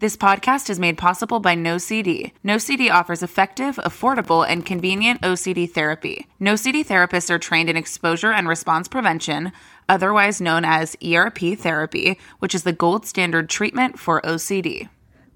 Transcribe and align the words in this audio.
This 0.00 0.16
podcast 0.16 0.70
is 0.70 0.80
made 0.80 0.96
possible 0.96 1.40
by 1.40 1.54
NoCD. 1.54 2.32
NoCD 2.42 2.90
offers 2.90 3.22
effective, 3.22 3.76
affordable, 3.76 4.48
and 4.48 4.64
convenient 4.64 5.20
OCD 5.20 5.70
therapy. 5.70 6.26
NoCD 6.40 6.86
therapists 6.86 7.28
are 7.28 7.38
trained 7.38 7.68
in 7.68 7.76
exposure 7.76 8.32
and 8.32 8.48
response 8.48 8.88
prevention, 8.88 9.52
otherwise 9.90 10.40
known 10.40 10.64
as 10.64 10.96
ERP 11.06 11.58
therapy, 11.58 12.18
which 12.38 12.54
is 12.54 12.62
the 12.62 12.72
gold 12.72 13.04
standard 13.04 13.50
treatment 13.50 13.98
for 13.98 14.22
OCD. 14.22 14.88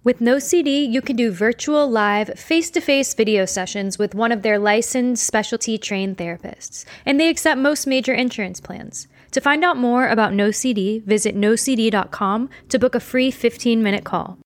With 0.03 0.21
NoCD, 0.21 0.91
you 0.91 1.03
can 1.03 1.17
do 1.17 1.31
virtual, 1.31 1.87
live, 1.87 2.39
face 2.39 2.71
to 2.71 2.81
face 2.81 3.13
video 3.13 3.45
sessions 3.45 3.99
with 3.99 4.15
one 4.15 4.33
of 4.33 4.41
their 4.41 4.59
licensed 4.59 5.27
specialty 5.27 5.77
trained 5.77 6.17
therapists, 6.17 6.87
and 7.05 7.21
they 7.21 7.29
accept 7.29 7.61
most 7.61 7.87
major 7.87 8.15
insurance 8.15 8.63
plans. 8.63 9.09
To 9.33 9.43
find 9.43 9.63
out 9.63 9.77
more 9.77 10.09
about 10.09 10.33
NoCD, 10.33 11.05
visit 11.05 11.37
nocd.com 11.37 12.49
to 12.71 12.79
book 12.79 12.95
a 12.95 13.01
free 13.01 13.31
15 13.31 13.83
minute 13.83 14.05
call. 14.05 14.39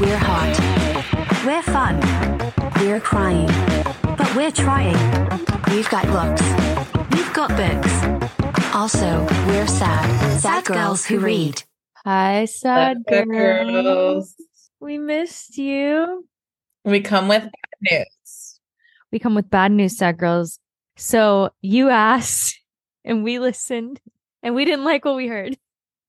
We're 0.00 0.16
hot. 0.16 1.44
We're 1.44 1.60
fun. 1.60 2.00
We're 2.80 3.00
crying. 3.00 3.48
But 4.16 4.34
we're 4.34 4.50
trying. 4.50 4.96
We've 5.70 5.90
got 5.90 6.08
looks. 6.08 6.40
We've 7.12 7.30
got 7.34 7.50
books. 7.50 8.74
Also, 8.74 9.26
we're 9.46 9.66
sad. 9.66 10.40
Sad 10.40 10.64
girls 10.64 11.04
who 11.04 11.20
read. 11.20 11.62
Hi, 12.06 12.46
sad 12.46 13.04
girls. 13.06 13.26
girls. 13.28 14.34
We 14.80 14.96
missed 14.96 15.58
you. 15.58 16.26
We 16.82 17.02
come 17.02 17.28
with 17.28 17.42
bad 17.42 17.90
news. 17.90 18.58
We 19.12 19.18
come 19.18 19.34
with 19.34 19.50
bad 19.50 19.70
news, 19.70 19.98
sad 19.98 20.16
girls. 20.16 20.60
So 20.96 21.50
you 21.60 21.90
asked, 21.90 22.58
and 23.04 23.22
we 23.22 23.38
listened, 23.38 24.00
and 24.42 24.54
we 24.54 24.64
didn't 24.64 24.84
like 24.86 25.04
what 25.04 25.16
we 25.16 25.26
heard. 25.26 25.58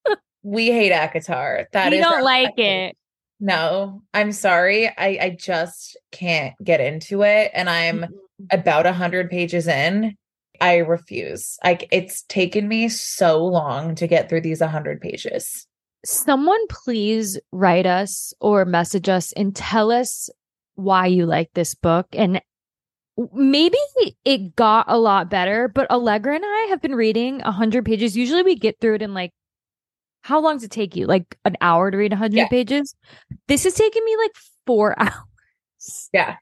We 0.44 0.72
hate 0.72 0.92
ACOTAR. 0.92 1.66
That 1.72 1.92
we 1.92 2.00
is 2.00 2.04
don't 2.04 2.24
like 2.24 2.56
bad 2.56 2.64
it. 2.64 2.98
No, 3.44 4.04
I'm 4.14 4.32
sorry. 4.32 4.88
I 4.88 5.18
I 5.20 5.38
just 5.38 5.98
can't 6.12 6.54
get 6.64 6.80
into 6.80 7.24
it, 7.24 7.50
and 7.54 7.70
I'm 7.70 8.02
mm-hmm. 8.02 8.46
about 8.52 8.86
a 8.86 8.94
hundred 8.94 9.30
pages 9.30 9.68
in. 9.68 10.16
I 10.62 10.78
refuse. 10.78 11.58
Like 11.64 11.88
it's 11.92 12.22
taken 12.24 12.68
me 12.68 12.88
so 12.88 13.44
long 13.44 13.96
to 13.96 14.06
get 14.06 14.30
through 14.30 14.42
these 14.42 14.62
a 14.62 14.68
hundred 14.68 15.02
pages. 15.02 15.66
Someone 16.06 16.66
please 16.68 17.40
write 17.52 17.88
us 17.88 18.32
or 18.40 18.64
message 18.64 19.10
us 19.10 19.34
and 19.34 19.56
tell 19.56 19.92
us 19.92 20.30
why 20.76 21.08
you 21.08 21.26
like 21.26 21.52
this 21.54 21.74
book. 21.74 22.08
And 22.14 22.42
maybe 23.34 23.78
it 24.24 24.56
got 24.56 24.86
a 24.88 24.98
lot 24.98 25.30
better, 25.30 25.68
but 25.68 25.90
Allegra 25.90 26.36
and 26.36 26.46
I 26.46 26.68
have 26.70 26.82
been 26.82 26.96
reading 26.96 27.40
100 27.40 27.86
pages. 27.86 28.16
Usually 28.16 28.44
we 28.44 28.56
get 28.56 28.80
through 28.80 28.96
it 28.96 29.02
in 29.02 29.14
like, 29.14 29.32
how 30.22 30.40
long 30.40 30.56
does 30.56 30.64
it 30.64 30.72
take 30.72 30.96
you? 30.96 31.06
Like 31.06 31.38
an 31.46 31.58
hour 31.62 31.92
to 31.92 31.98
read 31.98 32.12
100 32.12 32.36
Yeah. 32.38 32.48
pages? 32.48 32.96
This 33.48 33.66
is 33.66 33.74
taking 33.74 34.04
me 34.06 34.16
like 34.18 34.32
four 34.66 34.96
hours. 35.00 36.10
Yeah. 36.14 36.36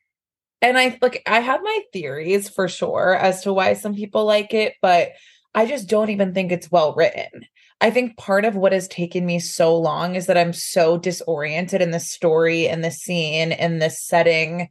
And 0.61 0.77
I 0.77 0.97
like 1.01 1.23
I 1.25 1.39
have 1.39 1.61
my 1.63 1.81
theories 1.93 2.49
for 2.49 2.67
sure 2.67 3.15
as 3.15 3.43
to 3.43 3.53
why 3.53 3.73
some 3.73 3.95
people 3.95 4.25
like 4.25 4.53
it, 4.53 4.73
but 4.81 5.11
I 5.55 5.65
just 5.65 5.87
don't 5.87 6.09
even 6.09 6.33
think 6.33 6.51
it's 6.51 6.71
well 6.71 6.93
written. 6.95 7.45
I 7.81 7.91
think 7.91 8.17
part 8.17 8.43
of 8.43 8.57
what 8.57 8.73
has 8.73 8.89
taken 8.89 9.25
me 9.25 9.39
so 9.39 9.77
long 9.77 10.15
is 10.15 10.25
that 10.25 10.37
I'm 10.37 10.51
so 10.51 10.97
disoriented 10.97 11.81
in 11.81 11.91
the 11.91 11.99
story 11.99 12.67
and 12.67 12.83
the 12.83 12.91
scene 12.91 13.53
and 13.53 13.81
the 13.81 13.89
setting. 13.89 14.67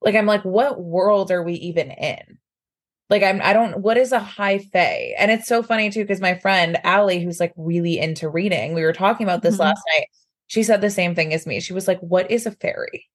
Like 0.00 0.14
I'm 0.14 0.26
like, 0.26 0.44
what 0.44 0.80
world 0.80 1.32
are 1.32 1.42
we 1.42 1.54
even 1.54 1.90
in? 1.90 2.38
Like 3.12 3.22
I'm 3.22 3.40
I 3.42 3.52
don't 3.52 3.78
what 3.82 3.98
is 3.98 4.10
a 4.10 4.18
high 4.18 4.58
fae? 4.58 5.14
And 5.18 5.30
it's 5.30 5.46
so 5.46 5.62
funny 5.62 5.90
too, 5.90 6.00
because 6.02 6.20
my 6.20 6.34
friend 6.34 6.78
Allie, 6.82 7.22
who's 7.22 7.38
like 7.38 7.52
really 7.56 7.98
into 7.98 8.28
reading, 8.28 8.72
we 8.74 8.82
were 8.82 8.94
talking 8.94 9.24
about 9.26 9.42
this 9.42 9.56
Mhm. 9.56 9.60
last 9.60 9.82
night. 9.94 10.06
She 10.46 10.62
said 10.62 10.80
the 10.80 10.90
same 10.90 11.14
thing 11.14 11.32
as 11.34 11.46
me. 11.46 11.60
She 11.60 11.74
was 11.74 11.86
like, 11.86 12.00
What 12.00 12.30
is 12.30 12.46
a 12.46 12.50
fairy? 12.52 13.06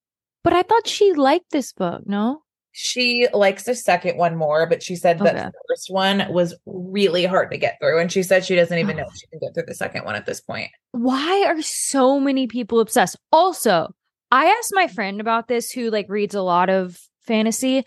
But 0.43 0.53
I 0.53 0.61
thought 0.61 0.87
she 0.87 1.13
liked 1.13 1.51
this 1.51 1.73
book, 1.73 2.03
no? 2.05 2.43
She 2.73 3.27
likes 3.33 3.63
the 3.63 3.73
second 3.73 4.17
one 4.17 4.35
more, 4.35 4.67
but 4.67 4.83
she 4.83 4.95
said 4.95 5.17
that 5.19 5.33
the 5.35 5.51
first 5.67 5.87
one 5.89 6.31
was 6.31 6.53
really 6.67 7.25
hard 7.25 7.49
to 7.49 7.57
get 7.57 7.77
through. 7.81 7.99
And 7.99 8.11
she 8.11 8.21
said 8.21 8.45
she 8.45 8.55
doesn't 8.55 8.77
even 8.77 8.97
know 8.97 9.05
if 9.09 9.15
she 9.19 9.25
can 9.27 9.39
get 9.39 9.55
through 9.55 9.65
the 9.67 9.73
second 9.73 10.05
one 10.05 10.13
at 10.15 10.27
this 10.27 10.41
point. 10.41 10.69
why 10.91 11.43
are 11.47 11.59
so 11.63 12.19
many 12.19 12.45
people 12.45 12.79
obsessed? 12.79 13.17
Also, 13.31 13.89
I 14.29 14.45
asked 14.45 14.73
my 14.75 14.87
friend 14.87 15.19
about 15.19 15.47
this 15.47 15.71
who 15.71 15.89
like 15.89 16.05
reads 16.07 16.35
a 16.35 16.41
lot 16.43 16.69
of 16.69 16.99
fantasy 17.25 17.83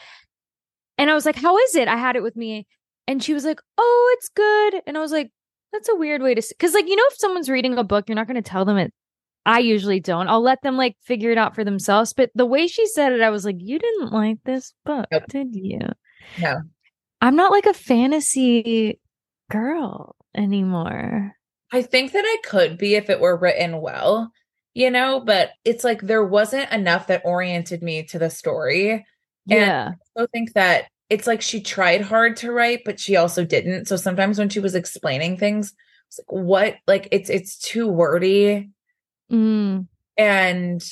and 1.00 1.10
I 1.10 1.14
was 1.14 1.26
like, 1.26 1.36
"How 1.36 1.56
is 1.58 1.74
it?" 1.74 1.88
I 1.88 1.96
had 1.96 2.16
it 2.16 2.22
with 2.22 2.36
me 2.36 2.66
and 3.08 3.22
she 3.22 3.34
was 3.34 3.44
like, 3.44 3.60
"Oh, 3.78 4.14
it's 4.16 4.28
good." 4.28 4.82
And 4.86 4.96
I 4.96 5.00
was 5.00 5.12
like, 5.12 5.30
"That's 5.72 5.88
a 5.88 5.96
weird 5.96 6.22
way 6.22 6.34
to 6.34 6.42
say 6.42 6.54
cuz 6.58 6.74
like, 6.74 6.88
you 6.88 6.96
know 6.96 7.06
if 7.10 7.16
someone's 7.18 7.50
reading 7.50 7.76
a 7.78 7.84
book, 7.84 8.08
you're 8.08 8.16
not 8.16 8.26
going 8.28 8.42
to 8.42 8.50
tell 8.50 8.64
them 8.64 8.76
it 8.78 8.92
I 9.46 9.60
usually 9.60 10.00
don't. 10.00 10.28
I'll 10.28 10.42
let 10.42 10.62
them 10.62 10.76
like 10.76 10.96
figure 11.02 11.30
it 11.30 11.38
out 11.38 11.54
for 11.54 11.64
themselves, 11.64 12.12
but 12.12 12.30
the 12.34 12.46
way 12.46 12.66
she 12.66 12.86
said 12.86 13.12
it, 13.12 13.20
I 13.22 13.30
was 13.30 13.44
like, 13.44 13.56
"You 13.58 13.78
didn't 13.78 14.12
like 14.12 14.38
this 14.44 14.74
book, 14.84 15.06
Nope. 15.10 15.24
did 15.28 15.56
you?" 15.56 15.80
No. 16.38 16.60
I'm 17.22 17.36
not 17.36 17.50
like 17.50 17.66
a 17.66 17.74
fantasy 17.74 19.00
girl 19.50 20.16
anymore. 20.34 21.32
I 21.72 21.82
think 21.82 22.12
that 22.12 22.24
I 22.24 22.36
could 22.44 22.78
be 22.78 22.94
if 22.94 23.08
it 23.10 23.20
were 23.20 23.36
written 23.36 23.80
well, 23.80 24.30
you 24.74 24.90
know, 24.90 25.20
but 25.20 25.50
it's 25.64 25.84
like 25.84 26.02
there 26.02 26.24
wasn't 26.24 26.70
enough 26.72 27.06
that 27.06 27.22
oriented 27.24 27.82
me 27.82 28.02
to 28.04 28.18
the 28.18 28.30
story. 28.30 29.06
And 29.48 29.58
Yeah. 29.60 29.90
I 29.92 30.20
also 30.20 30.28
think 30.32 30.52
that 30.54 30.86
it's 31.08 31.26
like 31.26 31.42
she 31.42 31.60
tried 31.60 32.02
hard 32.02 32.36
to 32.38 32.52
write, 32.52 32.82
but 32.84 33.00
she 33.00 33.16
also 33.16 33.44
didn't. 33.44 33.86
So 33.86 33.96
sometimes 33.96 34.38
when 34.38 34.48
she 34.48 34.60
was 34.60 34.74
explaining 34.74 35.36
things, 35.36 35.72
it's 36.08 36.18
like, 36.20 36.32
what? 36.42 36.76
Like 36.86 37.08
it's 37.10 37.30
it's 37.30 37.58
too 37.58 37.88
wordy. 37.88 38.70
Mm. 39.30 39.86
And 40.16 40.82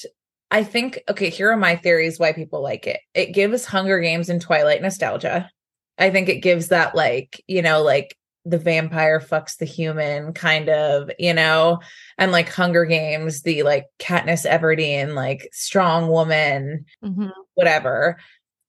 I 0.50 0.64
think, 0.64 1.00
okay, 1.08 1.28
here 1.28 1.50
are 1.50 1.56
my 1.56 1.76
theories 1.76 2.18
why 2.18 2.32
people 2.32 2.62
like 2.62 2.86
it. 2.86 3.00
It 3.14 3.32
gives 3.34 3.64
Hunger 3.64 4.00
Games 4.00 4.28
and 4.28 4.40
Twilight 4.40 4.80
nostalgia. 4.80 5.50
I 5.98 6.10
think 6.10 6.28
it 6.28 6.36
gives 6.40 6.68
that, 6.68 6.94
like, 6.94 7.42
you 7.48 7.60
know, 7.60 7.82
like 7.82 8.16
the 8.44 8.58
vampire 8.58 9.20
fucks 9.20 9.58
the 9.58 9.64
human 9.66 10.32
kind 10.32 10.68
of, 10.68 11.10
you 11.18 11.34
know, 11.34 11.80
and 12.16 12.32
like 12.32 12.48
Hunger 12.48 12.84
Games, 12.84 13.42
the 13.42 13.62
like 13.62 13.86
Katniss 13.98 14.48
Everdeen, 14.48 15.14
like 15.14 15.48
strong 15.52 16.08
woman, 16.08 16.84
Mhm. 17.04 17.32
whatever. 17.54 18.18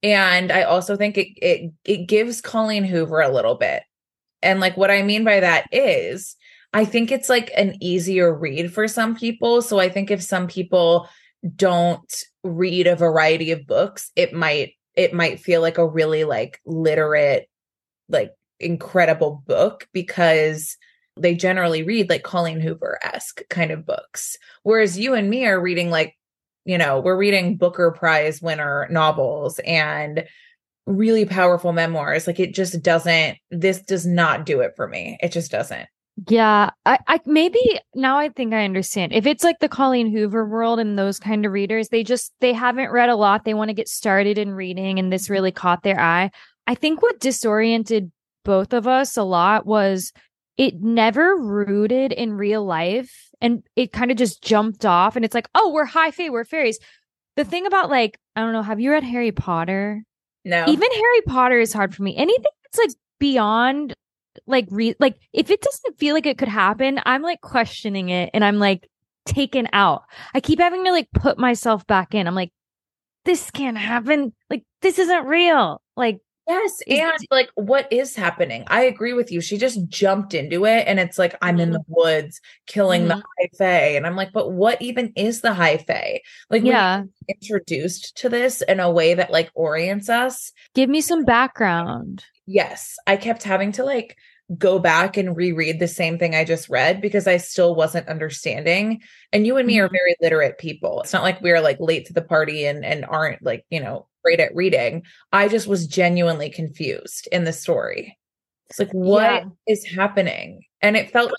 And 0.03 0.51
I 0.51 0.63
also 0.63 0.95
think 0.95 1.17
it 1.17 1.27
it 1.41 1.71
it 1.85 2.07
gives 2.07 2.41
Colleen 2.41 2.83
Hoover 2.83 3.21
a 3.21 3.29
little 3.33 3.55
bit. 3.55 3.83
And 4.41 4.59
like 4.59 4.77
what 4.77 4.91
I 4.91 5.01
mean 5.03 5.23
by 5.23 5.39
that 5.41 5.65
is 5.71 6.35
I 6.73 6.85
think 6.85 7.11
it's 7.11 7.29
like 7.29 7.51
an 7.57 7.75
easier 7.81 8.33
read 8.33 8.73
for 8.73 8.87
some 8.87 9.15
people. 9.15 9.61
So 9.61 9.79
I 9.79 9.89
think 9.89 10.11
if 10.11 10.21
some 10.21 10.47
people 10.47 11.09
don't 11.55 12.23
read 12.43 12.87
a 12.87 12.95
variety 12.95 13.51
of 13.51 13.65
books, 13.67 14.11
it 14.15 14.33
might 14.33 14.73
it 14.95 15.13
might 15.13 15.39
feel 15.39 15.61
like 15.61 15.77
a 15.77 15.87
really 15.87 16.25
like 16.25 16.59
literate 16.65 17.47
like 18.09 18.31
incredible 18.59 19.43
book 19.47 19.87
because 19.93 20.77
they 21.17 21.35
generally 21.35 21.83
read 21.83 22.09
like 22.09 22.23
Colleen 22.23 22.61
Hoover-esque 22.61 23.41
kind 23.49 23.71
of 23.71 23.85
books. 23.85 24.37
Whereas 24.63 24.97
you 24.97 25.13
and 25.13 25.29
me 25.29 25.45
are 25.45 25.59
reading 25.59 25.89
like 25.89 26.15
you 26.65 26.77
know, 26.77 26.99
we're 26.99 27.17
reading 27.17 27.57
Booker 27.57 27.89
Prize 27.89 28.43
winner 28.43 28.87
novels 28.91 29.59
and 29.65 30.23
really 30.85 31.25
powerful 31.25 31.71
memoirs. 31.71 32.27
Like 32.27 32.39
it 32.39 32.53
just 32.53 32.81
doesn't, 32.83 33.39
this 33.49 33.81
does 33.81 34.05
not 34.05 34.45
do 34.45 34.59
it 34.61 34.73
for 34.75 34.87
me. 34.87 35.17
It 35.21 35.31
just 35.31 35.49
doesn't. 35.49 35.87
Yeah, 36.27 36.71
I, 36.85 36.99
I 37.07 37.19
maybe 37.25 37.79
now 37.95 38.17
I 38.17 38.29
think 38.29 38.53
I 38.53 38.65
understand. 38.65 39.13
If 39.13 39.25
it's 39.25 39.43
like 39.43 39.59
the 39.59 39.69
Colleen 39.69 40.11
Hoover 40.11 40.45
world 40.45 40.77
and 40.77 40.99
those 40.99 41.17
kind 41.17 41.45
of 41.45 41.53
readers, 41.53 41.89
they 41.89 42.03
just 42.03 42.33
they 42.41 42.51
haven't 42.51 42.91
read 42.91 43.07
a 43.07 43.15
lot. 43.15 43.45
They 43.45 43.53
want 43.53 43.69
to 43.69 43.73
get 43.73 43.87
started 43.87 44.37
in 44.37 44.51
reading, 44.51 44.99
and 44.99 45.13
this 45.13 45.29
really 45.29 45.53
caught 45.53 45.81
their 45.81 45.97
eye. 45.97 46.29
I 46.67 46.75
think 46.75 47.01
what 47.01 47.21
disoriented 47.21 48.11
both 48.43 48.73
of 48.73 48.87
us 48.87 49.17
a 49.17 49.23
lot 49.23 49.65
was 49.65 50.11
it 50.57 50.81
never 50.81 51.37
rooted 51.37 52.11
in 52.11 52.33
real 52.33 52.65
life, 52.65 53.29
and 53.39 53.63
it 53.75 53.93
kind 53.93 54.11
of 54.11 54.17
just 54.17 54.43
jumped 54.43 54.85
off. 54.85 55.15
And 55.15 55.23
it's 55.23 55.33
like, 55.33 55.49
oh, 55.55 55.71
we're 55.71 55.85
high 55.85 56.11
fae, 56.11 56.29
we're 56.29 56.43
fairies. 56.43 56.79
The 57.37 57.45
thing 57.45 57.65
about 57.65 57.89
like 57.89 58.19
I 58.35 58.41
don't 58.41 58.53
know, 58.53 58.61
have 58.61 58.79
you 58.79 58.91
read 58.91 59.03
Harry 59.03 59.31
Potter? 59.31 60.03
No. 60.45 60.65
even 60.67 60.89
Harry 60.91 61.21
Potter 61.27 61.59
is 61.59 61.73
hard 61.73 61.93
for 61.93 62.03
me. 62.03 62.15
Anything 62.15 62.51
that's 62.63 62.77
like 62.77 62.97
beyond 63.19 63.93
like 64.47 64.67
re 64.71 64.95
like 64.99 65.17
if 65.33 65.49
it 65.49 65.61
doesn't 65.61 65.99
feel 65.99 66.15
like 66.15 66.25
it 66.25 66.37
could 66.37 66.47
happen, 66.47 66.99
I'm 67.05 67.21
like 67.21 67.41
questioning 67.41 68.09
it 68.09 68.29
and 68.33 68.43
I'm 68.43 68.59
like 68.59 68.87
taken 69.25 69.67
out. 69.73 70.03
I 70.33 70.39
keep 70.39 70.59
having 70.59 70.83
to 70.85 70.91
like 70.91 71.07
put 71.13 71.37
myself 71.37 71.85
back 71.87 72.13
in. 72.13 72.27
I'm 72.27 72.35
like, 72.35 72.51
this 73.25 73.51
can't 73.51 73.77
happen. 73.77 74.33
Like 74.49 74.63
this 74.81 74.99
isn't 74.99 75.25
real. 75.25 75.81
Like 75.95 76.19
yes. 76.49 76.81
And 76.87 77.13
like, 77.31 77.49
what 77.55 77.91
is 77.93 78.15
happening? 78.15 78.65
I 78.67 78.81
agree 78.83 79.13
with 79.13 79.31
you. 79.31 79.39
She 79.39 79.57
just 79.57 79.87
jumped 79.87 80.33
into 80.33 80.65
it 80.65 80.85
and 80.87 80.99
it's 80.99 81.17
like, 81.17 81.35
I'm 81.41 81.59
in 81.59 81.71
the 81.71 81.83
woods 81.87 82.41
killing 82.67 83.07
the 83.07 83.15
Mhm. 83.15 83.21
high 83.39 83.49
fae. 83.57 83.95
And 83.95 84.05
I'm 84.05 84.15
like, 84.17 84.33
but 84.33 84.51
what 84.51 84.81
even 84.81 85.13
is 85.15 85.41
the 85.41 85.53
high 85.53 85.77
fae? 85.77 86.19
Like, 86.49 86.63
yeah, 86.63 87.03
introduced 87.27 88.17
to 88.17 88.29
this 88.29 88.61
in 88.63 88.79
a 88.81 88.91
way 88.91 89.13
that 89.13 89.31
like 89.31 89.49
orients 89.53 90.09
us. 90.09 90.51
give 90.75 90.89
me 90.89 90.99
some 91.01 91.23
background. 91.25 92.25
Yes. 92.45 92.95
I 93.07 93.15
kept 93.17 93.43
having 93.43 93.71
to 93.73 93.83
like 93.85 94.17
go 94.57 94.79
back 94.79 95.15
and 95.15 95.37
reread 95.37 95.79
the 95.79 95.87
same 95.87 96.17
thing 96.17 96.33
I 96.33 96.43
just 96.43 96.69
read 96.69 97.01
because 97.01 97.27
I 97.27 97.37
still 97.37 97.75
wasn't 97.75 98.07
understanding. 98.09 99.01
And 99.31 99.45
you 99.45 99.57
and 99.57 99.67
me 99.67 99.79
are 99.79 99.87
Mhm. 99.87 99.91
very 99.91 100.15
literate 100.21 100.57
people. 100.57 101.01
It's 101.01 101.13
not 101.13 101.21
like 101.21 101.39
we're 101.41 101.61
like 101.61 101.77
late 101.79 102.07
to 102.07 102.13
the 102.13 102.23
party 102.23 102.65
and 102.65 102.83
and 102.83 103.05
aren't 103.05 103.43
like, 103.43 103.63
you 103.69 103.79
know, 103.79 104.07
great 104.23 104.39
at 104.39 104.55
reading. 104.55 105.03
I 105.31 105.47
just 105.47 105.67
was 105.67 105.87
genuinely 105.87 106.49
confused 106.49 107.27
in 107.31 107.43
the 107.43 107.53
story. 107.53 108.17
It's 108.69 108.79
like 108.79 108.91
what 108.91 109.45
is 109.67 109.85
Yeah. 109.85 110.01
happening? 110.01 110.61
And 110.81 110.95
it 110.95 111.11
felt 111.11 111.27
like 111.31 111.37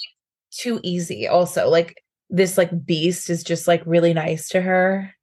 too 0.50 0.80
easy 0.82 1.28
also. 1.28 1.68
Like 1.68 1.94
this 2.28 2.58
like 2.58 2.84
beast 2.84 3.30
is 3.30 3.42
just 3.44 3.68
like 3.68 3.82
really 3.86 4.12
nice 4.14 4.48
to 4.50 4.60
her. 4.60 5.14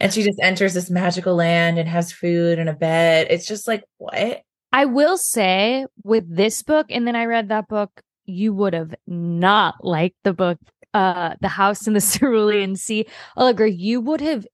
And 0.00 0.12
she 0.12 0.22
just 0.22 0.40
enters 0.42 0.74
this 0.74 0.90
magical 0.90 1.36
land 1.36 1.78
and 1.78 1.88
has 1.88 2.12
food 2.12 2.58
and 2.58 2.68
a 2.68 2.74
bed. 2.74 3.28
It's 3.30 3.46
just 3.46 3.68
like 3.68 3.84
what? 3.98 4.42
I 4.72 4.86
will 4.86 5.16
say 5.16 5.86
with 6.02 6.24
this 6.28 6.62
book, 6.62 6.86
and 6.90 7.06
then 7.06 7.14
I 7.14 7.26
read 7.26 7.48
that 7.50 7.68
book, 7.68 8.02
you 8.26 8.52
would 8.54 8.72
have 8.74 8.92
not 9.06 9.84
liked 9.84 10.16
the 10.24 10.32
book, 10.32 10.58
uh, 10.94 11.34
The 11.40 11.48
House 11.48 11.86
in 11.86 11.92
the 11.94 12.00
Cerulean 12.18 12.74
Sea. 12.74 13.06
Allegra, 13.36 13.70
you 13.70 14.00
would 14.00 14.20
have 14.20 14.46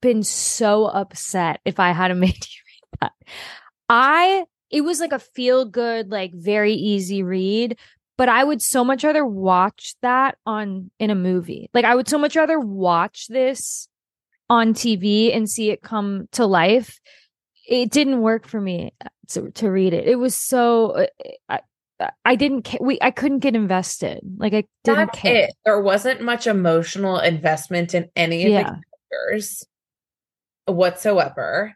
been 0.00 0.22
so 0.22 0.86
upset 0.86 1.60
if 1.64 1.80
I 1.80 1.92
had 1.92 2.14
made 2.16 2.28
you 2.34 2.60
read 2.66 2.98
that. 3.00 3.12
I, 3.88 4.44
it 4.70 4.82
was 4.82 5.00
like 5.00 5.12
a 5.12 5.18
feel 5.18 5.64
good, 5.64 6.10
like 6.10 6.32
very 6.34 6.74
easy 6.74 7.22
read, 7.22 7.78
but 8.16 8.28
I 8.28 8.44
would 8.44 8.60
so 8.60 8.84
much 8.84 9.04
rather 9.04 9.24
watch 9.24 9.94
that 10.02 10.36
on 10.44 10.90
in 10.98 11.10
a 11.10 11.14
movie. 11.14 11.70
Like 11.72 11.84
I 11.84 11.94
would 11.94 12.08
so 12.08 12.18
much 12.18 12.36
rather 12.36 12.58
watch 12.60 13.28
this 13.28 13.88
on 14.50 14.74
TV 14.74 15.34
and 15.34 15.48
see 15.48 15.70
it 15.70 15.82
come 15.82 16.28
to 16.32 16.46
life. 16.46 16.98
It 17.66 17.90
didn't 17.90 18.20
work 18.20 18.46
for 18.46 18.60
me 18.60 18.92
to, 19.28 19.50
to 19.52 19.70
read 19.70 19.92
it. 19.92 20.06
It 20.06 20.16
was 20.16 20.34
so 20.34 20.90
uh, 20.90 21.06
I, 21.48 21.60
I 22.24 22.34
didn't 22.34 22.74
we 22.80 22.98
I 23.00 23.10
couldn't 23.10 23.40
get 23.40 23.54
invested. 23.54 24.20
Like 24.36 24.54
I 24.54 24.64
didn't 24.84 25.06
That's 25.06 25.18
care. 25.18 25.36
it. 25.44 25.54
There 25.64 25.80
wasn't 25.80 26.22
much 26.22 26.46
emotional 26.46 27.18
investment 27.18 27.94
in 27.94 28.10
any 28.16 28.44
of 28.44 28.52
Yeah. 28.52 28.62
the 28.62 28.82
characters 29.10 29.64
whatsoever. 30.68 31.74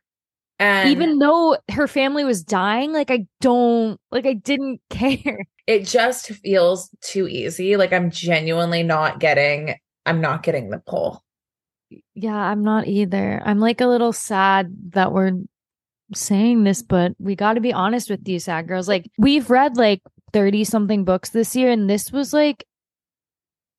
And 0.59 0.91
Even 0.91 1.19
though 1.19 1.57
her 1.71 1.89
family 1.89 2.25
was 2.25 2.43
dying, 2.45 2.93
like 2.93 3.11
I 3.11 3.27
don't 3.41 3.99
like 4.11 4.27
I 4.27 4.35
didn't 4.35 4.81
care. 4.91 5.39
it 5.67 5.87
just 5.87 6.29
feels 6.29 6.89
too 7.01 7.27
easy. 7.27 7.77
Like 7.77 7.93
I'm 7.93 8.11
genuinely 8.11 8.83
not 8.83 9.19
getting 9.19 9.75
I'm 10.07 10.21
not 10.21 10.43
getting 10.43 10.71
the 10.71 10.79
pull. 10.79 11.23
Yeah, 12.15 12.35
I'm 12.35 12.63
not 12.63 12.87
either. 12.87 13.43
I'm 13.45 13.59
like 13.61 13.81
a 13.81 13.87
little 13.87 14.13
sad 14.13 14.75
that 14.91 15.13
we're 15.13 15.33
saying 16.15 16.65
this, 16.65 16.83
but 16.83 17.13
we 17.19 17.37
got 17.37 17.55
to 17.55 17.61
be 17.61 17.73
honest 17.73 18.11
with 18.11 18.27
you, 18.27 18.39
sad 18.39 18.67
girls. 18.69 18.89
Like, 18.89 19.09
we've 19.19 19.51
read 19.51 19.77
like 19.77 20.01
30 20.33 20.65
something 20.65 21.05
books 21.05 21.31
this 21.31 21.55
year, 21.55 21.71
and 21.71 21.89
this 21.89 22.11
was 22.11 22.33
like 22.33 22.65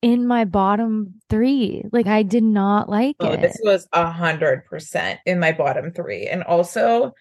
in 0.04 0.26
my 0.26 0.44
bottom 0.44 1.14
three. 1.30 1.82
Like, 1.90 2.06
I 2.06 2.22
did 2.22 2.44
not 2.44 2.90
like 2.90 3.16
Oh, 3.20 3.32
it. 3.32 3.40
this 3.40 3.58
was 3.62 3.88
a 3.94 4.10
hundred 4.10 4.66
percent 4.66 5.18
in 5.24 5.40
my 5.40 5.52
bottom 5.52 5.92
three. 5.92 6.26
And 6.26 6.42
also, 6.42 7.12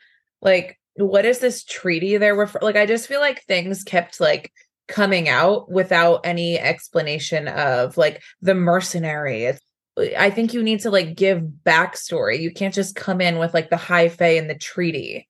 like, 0.41 0.77
what 0.95 1.23
is 1.23 1.39
this 1.39 1.63
treaty 1.63 2.17
they're 2.17 2.35
refer- 2.35 2.59
like? 2.61 2.75
I 2.75 2.85
just 2.85 3.07
feel 3.07 3.21
like 3.21 3.41
things 3.43 3.85
kept 3.85 4.19
like 4.19 4.51
coming 4.89 5.29
out 5.29 5.71
without 5.71 6.25
any 6.25 6.59
explanation 6.59 7.47
of 7.47 7.95
like 7.95 8.21
the 8.41 8.53
mercenary. 8.53 9.45
It's, 9.45 9.61
I 10.17 10.29
think 10.29 10.53
you 10.53 10.61
need 10.61 10.81
to 10.81 10.91
like 10.91 11.15
give 11.15 11.41
backstory. 11.65 12.41
You 12.41 12.51
can't 12.51 12.73
just 12.73 12.97
come 12.97 13.21
in 13.21 13.37
with 13.37 13.53
like 13.53 13.69
the 13.69 13.77
high 13.77 14.09
fae 14.09 14.35
and 14.35 14.49
the 14.49 14.57
treaty. 14.57 15.29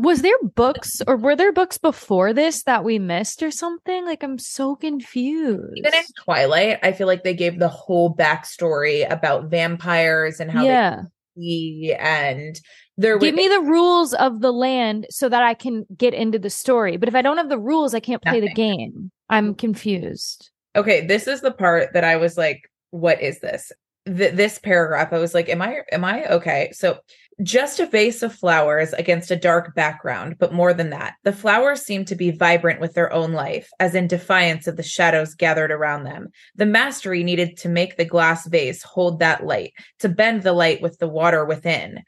Was 0.00 0.22
there 0.22 0.36
books 0.54 1.02
or 1.06 1.16
were 1.16 1.36
there 1.36 1.52
books 1.52 1.78
before 1.78 2.32
this 2.32 2.62
that 2.64 2.84
we 2.84 2.98
missed 2.98 3.42
or 3.42 3.50
something? 3.50 4.04
Like, 4.04 4.22
I'm 4.22 4.38
so 4.38 4.76
confused. 4.76 5.76
Even 5.76 5.94
in 5.94 6.04
Twilight, 6.24 6.78
I 6.82 6.92
feel 6.92 7.06
like 7.06 7.24
they 7.24 7.34
gave 7.34 7.58
the 7.58 7.68
whole 7.68 8.14
backstory 8.14 9.10
about 9.10 9.50
vampires 9.50 10.40
and 10.40 10.50
how 10.50 10.64
yeah. 10.64 11.02
they 11.36 11.96
and 11.98 12.60
there 12.96 13.18
Give 13.18 13.34
me 13.34 13.48
the 13.48 13.60
rules 13.60 14.14
of 14.14 14.40
the 14.40 14.52
land 14.52 15.06
so 15.10 15.28
that 15.28 15.42
I 15.42 15.54
can 15.54 15.86
get 15.96 16.14
into 16.14 16.38
the 16.38 16.50
story. 16.50 16.96
But 16.96 17.08
if 17.08 17.14
I 17.14 17.22
don't 17.22 17.36
have 17.36 17.48
the 17.48 17.58
rules, 17.58 17.94
I 17.94 18.00
can't 18.00 18.22
play 18.22 18.40
the 18.40 18.52
game. 18.52 19.10
I'm 19.30 19.54
confused. 19.54 20.50
okay 20.76 21.06
this 21.06 21.26
is 21.26 21.40
the 21.40 21.50
part 21.50 21.92
that 21.92 22.04
i 22.04 22.16
was 22.16 22.36
like 22.36 22.70
what 22.90 23.20
is 23.20 23.40
this 23.40 23.72
Th- 24.06 24.32
this 24.32 24.58
paragraph 24.58 25.12
i 25.12 25.18
was 25.18 25.34
like 25.34 25.48
am 25.48 25.60
i 25.60 25.82
am 25.92 26.04
i 26.04 26.24
okay 26.26 26.70
so 26.72 26.98
just 27.42 27.78
a 27.78 27.86
vase 27.86 28.22
of 28.22 28.34
flowers 28.34 28.92
against 28.94 29.30
a 29.30 29.36
dark 29.36 29.74
background 29.74 30.36
but 30.38 30.52
more 30.52 30.74
than 30.74 30.90
that 30.90 31.14
the 31.22 31.32
flowers 31.32 31.82
seemed 31.82 32.06
to 32.06 32.16
be 32.16 32.30
vibrant 32.30 32.80
with 32.80 32.94
their 32.94 33.12
own 33.12 33.32
life 33.32 33.70
as 33.78 33.94
in 33.94 34.08
defiance 34.08 34.66
of 34.66 34.76
the 34.76 34.82
shadows 34.82 35.34
gathered 35.34 35.70
around 35.70 36.04
them. 36.04 36.28
The 36.56 36.66
mastery 36.66 37.22
needed 37.22 37.56
to 37.58 37.68
make 37.68 37.96
the 37.96 38.04
glass 38.04 38.46
vase 38.48 38.82
hold 38.82 39.20
that 39.20 39.44
light 39.44 39.72
to 40.00 40.08
bend 40.08 40.42
the 40.42 40.52
light 40.52 40.82
with 40.82 40.98
the 40.98 41.08
water 41.08 41.44
within 41.44 42.02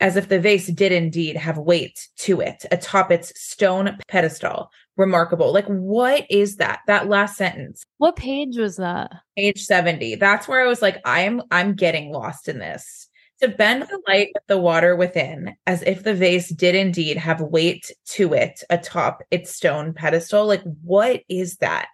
as 0.00 0.16
if 0.16 0.28
the 0.28 0.40
vase 0.40 0.66
did 0.66 0.90
indeed 0.90 1.36
have 1.36 1.58
weight 1.58 2.08
to 2.16 2.40
it 2.40 2.64
atop 2.72 3.12
its 3.12 3.32
stone 3.40 3.96
pedestal. 4.08 4.68
Remarkable. 4.96 5.52
Like 5.52 5.66
what 5.66 6.26
is 6.28 6.56
that? 6.56 6.80
That 6.86 7.08
last 7.08 7.36
sentence. 7.36 7.84
What 7.98 8.16
page 8.16 8.56
was 8.58 8.76
that? 8.76 9.12
page 9.36 9.64
70 9.64 10.16
that's 10.16 10.46
where 10.46 10.62
i 10.62 10.68
was 10.68 10.82
like 10.82 11.00
i'm 11.04 11.40
i'm 11.50 11.74
getting 11.74 12.12
lost 12.12 12.48
in 12.48 12.58
this 12.58 13.08
to 13.42 13.48
bend 13.48 13.82
the 13.82 14.00
light 14.08 14.28
with 14.34 14.46
the 14.46 14.58
water 14.58 14.94
within 14.96 15.54
as 15.66 15.82
if 15.82 16.02
the 16.04 16.14
vase 16.14 16.48
did 16.48 16.74
indeed 16.74 17.16
have 17.16 17.40
weight 17.40 17.90
to 18.06 18.32
it 18.32 18.62
atop 18.70 19.22
its 19.30 19.54
stone 19.54 19.92
pedestal 19.92 20.46
like 20.46 20.62
what 20.82 21.22
is 21.28 21.56
that 21.56 21.88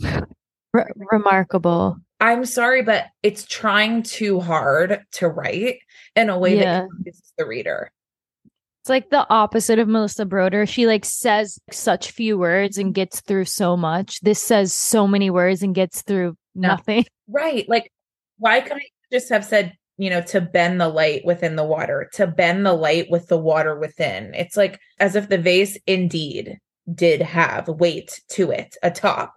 Re- 0.00 0.84
remarkable. 0.96 1.96
i'm 2.20 2.44
sorry 2.44 2.82
but 2.82 3.06
it's 3.22 3.44
trying 3.44 4.02
too 4.02 4.40
hard 4.40 5.00
to 5.12 5.28
write 5.28 5.78
in 6.14 6.28
a 6.30 6.38
way 6.38 6.56
Yeah. 6.58 6.80
that 6.82 6.88
confuses 6.90 7.32
the 7.38 7.46
reader 7.46 7.90
It's 8.82 8.88
like 8.90 9.10
the 9.10 9.26
opposite 9.30 9.78
of 9.80 9.88
Melissa 9.88 10.24
Broder. 10.24 10.64
She 10.64 10.86
like 10.86 11.04
says 11.04 11.58
such 11.72 12.12
few 12.12 12.38
words 12.38 12.78
and 12.78 12.94
gets 12.94 13.20
through 13.20 13.46
so 13.46 13.76
much. 13.76 14.20
This 14.20 14.40
says 14.40 14.72
so 14.72 15.08
many 15.08 15.28
words 15.28 15.62
and 15.64 15.74
gets 15.74 16.02
through 16.02 16.36
nothing. 16.54 17.04
right 17.28 17.68
like 17.68 17.90
why 18.38 18.60
couldn't 18.60 18.78
I 18.82 18.88
just 19.12 19.28
have 19.30 19.44
said 19.44 19.72
you 19.98 20.10
know 20.10 20.20
to 20.22 20.40
bend 20.40 20.80
the 20.80 20.88
light 20.88 21.24
within 21.24 21.56
the 21.56 21.64
water 21.64 22.08
to 22.14 22.26
bend 22.26 22.66
the 22.66 22.72
light 22.72 23.10
with 23.10 23.28
the 23.28 23.38
water 23.38 23.78
within. 23.78 24.34
It's 24.34 24.56
like 24.56 24.80
as 24.98 25.16
if 25.16 25.28
the 25.28 25.38
vase 25.38 25.78
indeed 25.86 26.58
did 26.94 27.20
have 27.20 27.68
weight 27.68 28.20
to 28.28 28.50
it 28.50 28.76
atop 28.82 29.34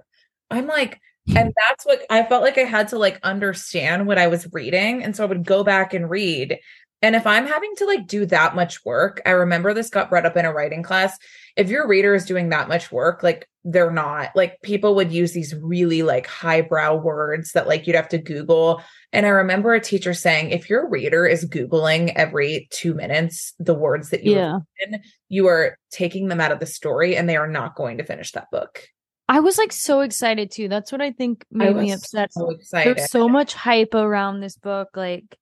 i'm 0.51 0.67
like 0.67 0.99
and 1.35 1.53
that's 1.67 1.85
what 1.85 2.01
i 2.09 2.23
felt 2.23 2.43
like 2.43 2.57
i 2.57 2.63
had 2.63 2.87
to 2.87 2.97
like 2.97 3.19
understand 3.23 4.07
what 4.07 4.17
i 4.17 4.27
was 4.27 4.47
reading. 4.51 5.03
And 5.03 5.15
so 5.15 5.23
i 5.23 5.27
would 5.27 5.45
go 5.45 5.63
back 5.63 5.93
and 5.93 6.09
read 6.09 6.59
and 7.01 7.15
if 7.15 7.25
i'm 7.25 7.45
having 7.45 7.73
to 7.75 7.85
like 7.85 8.07
do 8.07 8.25
that 8.25 8.55
much 8.55 8.83
work 8.85 9.21
i 9.25 9.31
remember 9.31 9.73
this 9.73 9.89
got 9.89 10.09
brought 10.09 10.25
up 10.25 10.37
in 10.37 10.45
a 10.45 10.53
writing 10.53 10.83
class 10.83 11.17
if 11.55 11.69
your 11.69 11.87
reader 11.87 12.13
is 12.15 12.25
doing 12.25 12.49
that 12.49 12.67
much 12.67 12.91
work 12.91 13.23
like 13.23 13.47
they're 13.65 13.91
not 13.91 14.29
like 14.35 14.61
people 14.61 14.95
would 14.95 15.11
use 15.11 15.33
these 15.33 15.53
really 15.55 16.01
like 16.01 16.25
highbrow 16.27 16.95
words 16.95 17.51
that 17.51 17.67
like 17.67 17.85
you'd 17.85 17.95
have 17.95 18.07
to 18.09 18.17
google 18.17 18.81
and 19.11 19.25
i 19.25 19.29
remember 19.29 19.73
a 19.73 19.81
teacher 19.81 20.13
saying 20.13 20.49
if 20.51 20.69
your 20.69 20.89
reader 20.89 21.25
is 21.25 21.45
googling 21.45 22.11
every 22.15 22.67
2 22.71 22.93
minutes 22.93 23.53
the 23.59 23.73
words 23.73 24.09
that 24.11 24.23
you 24.23 24.33
Yeah. 24.35 24.59
written, 24.79 25.01
you 25.27 25.47
are 25.47 25.77
taking 25.91 26.27
them 26.29 26.39
out 26.39 26.51
of 26.51 26.59
the 26.59 26.65
story 26.65 27.15
and 27.15 27.27
they 27.27 27.35
are 27.37 27.47
not 27.47 27.75
going 27.75 27.97
to 27.97 28.03
finish 28.03 28.31
that 28.33 28.49
book 28.51 28.87
I 29.31 29.41
was 29.41 29.59
like 29.59 29.71
so 29.71 30.01
excited 30.01 30.49
too. 30.49 30.67
That's 30.69 30.91
what 30.91 31.01
I 31.01 31.11
think 31.11 31.45
I 31.53 31.57
made 31.69 31.75
me 31.75 31.91
upset. 31.91 32.33
so 32.33 32.49
excited 32.49 32.97
was 32.97 33.11
so 33.11 33.29
much 33.29 33.53
hype 33.53 33.93
around 33.93 34.39
this 34.39 34.57
book. 34.57 34.89
Like, 34.95 35.37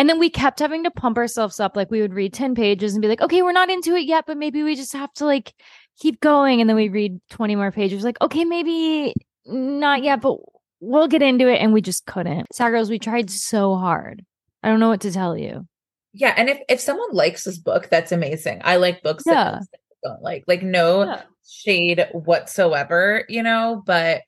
and 0.00 0.08
then 0.08 0.18
we 0.18 0.30
kept 0.30 0.58
having 0.60 0.82
to 0.84 0.90
pump 0.90 1.18
ourselves 1.18 1.60
up. 1.60 1.76
Like, 1.76 1.90
we 1.90 2.00
would 2.00 2.14
read 2.14 2.32
10 2.32 2.54
pages 2.54 2.94
and 2.94 3.02
be 3.02 3.08
like, 3.08 3.20
okay, 3.20 3.42
we're 3.42 3.52
not 3.52 3.68
into 3.70 3.94
it 3.94 4.06
yet, 4.06 4.24
but 4.26 4.38
maybe 4.38 4.62
we 4.62 4.74
just 4.74 4.94
have 4.94 5.12
to 5.14 5.26
like 5.26 5.52
keep 6.00 6.20
going. 6.20 6.60
And 6.60 6.68
then 6.68 6.76
we 6.76 6.88
read 6.88 7.20
20 7.30 7.54
more 7.56 7.70
pages, 7.70 8.02
like, 8.02 8.20
okay, 8.22 8.44
maybe 8.46 9.12
not 9.46 10.02
yet, 10.02 10.22
but 10.22 10.38
we'll 10.80 11.08
get 11.08 11.20
into 11.22 11.46
it. 11.48 11.58
And 11.58 11.72
we 11.74 11.82
just 11.82 12.06
couldn't. 12.06 12.46
Sad 12.54 12.70
Girls, 12.70 12.88
we 12.88 12.98
tried 12.98 13.30
so 13.30 13.76
hard. 13.76 14.24
I 14.62 14.68
don't 14.70 14.80
know 14.80 14.88
what 14.88 15.02
to 15.02 15.12
tell 15.12 15.36
you. 15.36 15.66
yeah 16.14 16.34
and 16.36 16.48
if 16.48 16.58
if 16.68 16.80
someone 16.80 17.12
likes 17.12 17.44
this 17.44 17.56
book 17.58 17.88
that's 17.88 18.10
amazing 18.10 18.60
i 18.64 18.74
like 18.76 19.00
books 19.02 19.22
Yeah. 19.26 19.60
that 19.60 19.80
don't 20.02 20.20
like 20.22 20.42
like 20.48 20.60
no 20.62 21.20
shade 21.48 22.04
whatsoever 22.12 23.24
you 23.28 23.44
know 23.44 23.80
but 23.86 24.22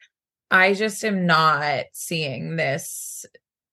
i 0.49 0.75
just 0.75 1.03
am 1.05 1.27
not 1.27 1.87
seeing 1.93 2.55
this 2.57 3.27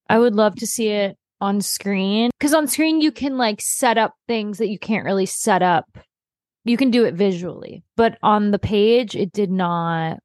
I 0.10 0.18
would 0.18 0.34
love 0.34 0.56
to 0.56 0.65
see 0.65 0.88
it 0.88 1.18
on 1.41 1.62
screen 1.62 2.31
because 2.38 2.53
on 2.53 2.67
screen 2.67 3.01
you 3.01 3.12
can 3.12 3.38
like 3.38 3.62
set 3.62 3.98
up 3.98 4.15
things 4.27 4.58
that 4.58 4.69
you 4.69 4.79
can't 4.79 5.05
really 5.05 5.25
set 5.25 5.62
up. 5.62 5.86
You 6.65 6.77
can 6.77 6.91
do 6.91 7.05
it 7.05 7.15
visually, 7.15 7.84
but 7.96 8.17
on 8.22 8.51
the 8.51 8.60
page, 8.60 9.15
it 9.15 9.31
did 9.31 9.50
not 9.50 10.19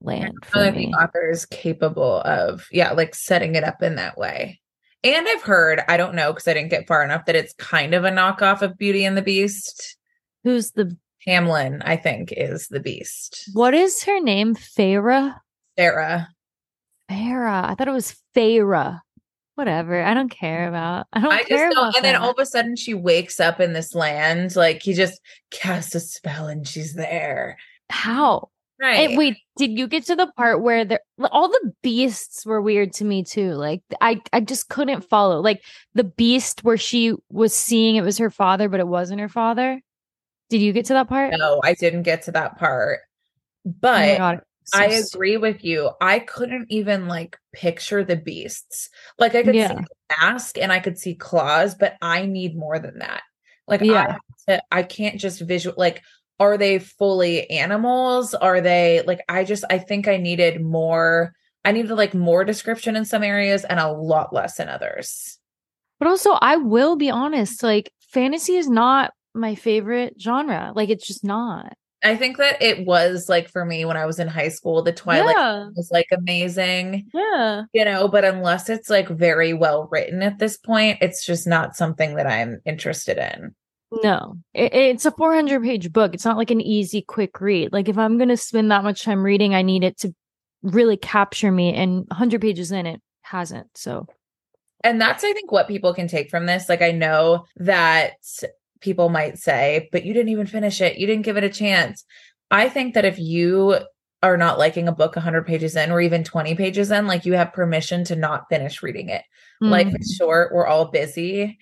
land 0.00 0.34
for 0.42 0.68
the 0.72 0.88
author 1.00 1.30
is 1.30 1.46
capable 1.46 2.22
of 2.22 2.66
yeah 2.72 2.90
like 2.90 3.14
setting 3.14 3.54
it 3.54 3.62
up 3.62 3.80
in 3.84 3.94
that 3.94 4.18
way 4.18 4.60
and 5.04 5.28
i've 5.28 5.42
heard 5.42 5.80
i 5.86 5.96
don't 5.96 6.16
know 6.16 6.32
because 6.32 6.48
i 6.48 6.52
didn't 6.52 6.70
get 6.70 6.88
far 6.88 7.04
enough 7.04 7.24
that 7.24 7.36
it's 7.36 7.52
kind 7.52 7.94
of 7.94 8.04
a 8.04 8.10
knockoff 8.10 8.62
of 8.62 8.76
beauty 8.76 9.04
and 9.04 9.16
the 9.16 9.22
beast 9.22 9.96
Who's 10.44 10.72
the 10.72 10.96
Tamlin, 11.26 11.82
I 11.84 11.96
think, 11.96 12.32
is 12.36 12.66
the 12.68 12.80
beast. 12.80 13.48
What 13.52 13.74
is 13.74 14.02
her 14.04 14.20
name? 14.20 14.56
Feyre? 14.56 15.36
Sarah. 15.78 16.28
Feyre. 17.10 17.64
I 17.64 17.74
thought 17.74 17.88
it 17.88 17.92
was 17.92 18.16
Feyre. 18.34 19.00
Whatever. 19.62 20.02
I 20.02 20.12
don't 20.12 20.28
care 20.28 20.66
about. 20.68 21.06
I 21.12 21.20
don't 21.20 21.32
I 21.32 21.44
care 21.44 21.68
just 21.68 21.76
don't. 21.76 21.84
about 21.90 21.96
And 21.96 22.04
then 22.04 22.16
all 22.16 22.32
of 22.32 22.38
a 22.40 22.44
sudden 22.46 22.74
she 22.74 22.94
wakes 22.94 23.38
up 23.38 23.60
in 23.60 23.74
this 23.74 23.94
land. 23.94 24.56
Like 24.56 24.82
he 24.82 24.92
just 24.92 25.20
casts 25.52 25.94
a 25.94 26.00
spell 26.00 26.48
and 26.48 26.66
she's 26.66 26.94
there. 26.94 27.56
How? 27.88 28.48
Right. 28.80 29.08
And 29.08 29.16
wait, 29.16 29.36
did 29.56 29.78
you 29.78 29.86
get 29.86 30.04
to 30.06 30.16
the 30.16 30.26
part 30.36 30.62
where 30.62 30.84
there 30.84 30.98
all 31.30 31.46
the 31.48 31.72
beasts 31.80 32.44
were 32.44 32.60
weird 32.60 32.92
to 32.94 33.04
me 33.04 33.22
too? 33.22 33.52
Like 33.52 33.82
I 34.00 34.20
I 34.32 34.40
just 34.40 34.68
couldn't 34.68 35.02
follow. 35.08 35.40
Like 35.40 35.62
the 35.94 36.02
beast 36.02 36.64
where 36.64 36.76
she 36.76 37.14
was 37.30 37.54
seeing 37.54 37.94
it 37.94 38.02
was 38.02 38.18
her 38.18 38.30
father, 38.30 38.68
but 38.68 38.80
it 38.80 38.88
wasn't 38.88 39.20
her 39.20 39.28
father. 39.28 39.80
Did 40.50 40.60
you 40.60 40.72
get 40.72 40.86
to 40.86 40.94
that 40.94 41.08
part? 41.08 41.34
no, 41.38 41.60
I 41.62 41.74
didn't 41.74 42.02
get 42.02 42.22
to 42.22 42.32
that 42.32 42.58
part. 42.58 42.98
Oh 43.64 43.72
But 43.80 44.18
god. 44.18 44.40
So 44.64 44.78
I 44.78 44.86
agree 44.86 45.36
with 45.36 45.64
you. 45.64 45.90
I 46.00 46.18
couldn't 46.18 46.66
even 46.70 47.08
like 47.08 47.38
picture 47.52 48.04
the 48.04 48.16
beasts. 48.16 48.88
Like 49.18 49.34
I 49.34 49.42
could 49.42 49.54
Yeah. 49.54 49.68
see 49.68 49.74
the 49.74 50.16
mask 50.20 50.58
and 50.58 50.72
I 50.72 50.80
could 50.80 50.98
see 50.98 51.14
claws, 51.14 51.74
but 51.74 51.96
I 52.02 52.26
need 52.26 52.56
more 52.56 52.78
than 52.78 52.98
that. 52.98 53.22
Like 53.66 53.82
I, 53.82 53.84
Yeah. 53.84 54.12
have 54.12 54.20
to- 54.48 54.62
I 54.70 54.82
can't 54.82 55.20
just 55.20 55.40
visual 55.40 55.74
like 55.78 56.02
are 56.40 56.58
they 56.58 56.78
fully 56.80 57.48
animals? 57.50 58.34
Are 58.34 58.60
they 58.60 59.02
like 59.06 59.20
I 59.28 59.44
just 59.44 59.64
I 59.70 59.78
think 59.78 60.08
I 60.08 60.16
needed 60.16 60.60
more 60.60 61.34
I 61.64 61.70
needed 61.72 61.92
like 61.92 62.14
more 62.14 62.44
description 62.44 62.96
in 62.96 63.04
some 63.04 63.22
areas 63.22 63.64
and 63.64 63.78
a 63.78 63.92
lot 63.92 64.32
less 64.32 64.58
in 64.58 64.68
others. 64.68 65.38
But 66.00 66.08
also, 66.08 66.32
I 66.32 66.56
will 66.56 66.96
be 66.96 67.10
honest, 67.10 67.62
like 67.62 67.92
fantasy 68.00 68.56
is 68.56 68.68
not 68.68 69.12
my 69.34 69.54
favorite 69.54 70.14
genre. 70.20 70.72
Like 70.74 70.88
it's 70.90 71.06
just 71.06 71.22
not. 71.24 71.74
I 72.04 72.16
think 72.16 72.38
that 72.38 72.60
it 72.60 72.84
was 72.86 73.28
like 73.28 73.48
for 73.48 73.64
me 73.64 73.84
when 73.84 73.96
I 73.96 74.06
was 74.06 74.18
in 74.18 74.28
high 74.28 74.48
school, 74.48 74.82
the 74.82 74.92
Twilight 74.92 75.36
yeah. 75.36 75.68
was 75.76 75.90
like 75.92 76.08
amazing. 76.12 77.08
Yeah. 77.14 77.64
you 77.72 77.84
know 77.84 78.08
but 78.08 78.24
unless 78.24 78.68
it's 78.68 78.90
like 78.90 79.08
very 79.08 79.52
well 79.52 79.88
written 79.90 80.22
at 80.22 80.38
this 80.38 80.56
point 80.56 80.98
it's 81.00 81.24
just 81.24 81.46
not 81.46 81.76
something 81.76 82.16
that 82.16 82.26
i'm 82.26 82.60
interested 82.64 83.18
in 83.18 83.54
No. 84.02 84.38
It, 84.54 84.72
it's 84.74 85.04
a 85.04 85.10
400 85.10 85.62
page 85.62 85.92
book. 85.92 86.14
It's 86.14 86.24
not 86.24 86.38
like 86.38 86.50
an 86.50 86.60
easy 86.62 87.02
quick 87.02 87.40
read. 87.40 87.72
Like 87.72 87.88
if 87.88 87.98
I'm 87.98 88.16
going 88.16 88.30
to 88.30 88.38
spend 88.38 88.70
that 88.70 88.84
much 88.84 89.02
time 89.02 89.22
reading, 89.22 89.54
I 89.54 89.60
need 89.60 89.84
it 89.84 89.98
to 89.98 90.14
really 90.62 90.96
capture 90.96 91.52
me 91.52 91.74
and 91.74 92.06
100 92.08 92.40
pages 92.40 92.72
in 92.72 92.86
it 92.86 93.02
hasn't. 93.20 93.68
So, 93.74 94.06
and 94.82 95.00
that's 95.00 95.24
i 95.24 95.32
think 95.32 95.52
what 95.52 95.68
people 95.68 95.94
can 95.94 96.08
take 96.08 96.28
from 96.28 96.46
this 96.46 96.68
like 96.68 96.82
i 96.82 96.90
know 96.90 97.44
that 97.56 98.14
people 98.82 99.08
might 99.08 99.38
say 99.38 99.88
but 99.92 100.04
you 100.04 100.12
didn't 100.12 100.30
even 100.30 100.46
finish 100.46 100.80
it. 100.80 100.98
You 100.98 101.06
didn't 101.06 101.24
give 101.24 101.36
it 101.36 101.44
a 101.44 101.50
chance. 101.50 102.04
I 102.50 102.68
think 102.68 102.94
that 102.94 103.04
if 103.04 103.18
you 103.18 103.78
are 104.22 104.36
not 104.36 104.58
liking 104.58 104.86
a 104.86 104.92
book 104.92 105.16
100 105.16 105.46
pages 105.46 105.74
in 105.74 105.90
or 105.90 106.00
even 106.00 106.22
20 106.22 106.54
pages 106.54 106.90
in 106.90 107.06
like 107.06 107.24
you 107.24 107.32
have 107.32 107.52
permission 107.52 108.04
to 108.04 108.16
not 108.16 108.48
finish 108.48 108.82
reading 108.82 109.08
it. 109.08 109.24
Life 109.60 109.88
mm, 109.88 110.00
is 110.00 110.16
short. 110.16 110.52
We're 110.54 110.66
all 110.66 110.86
busy. 110.86 111.58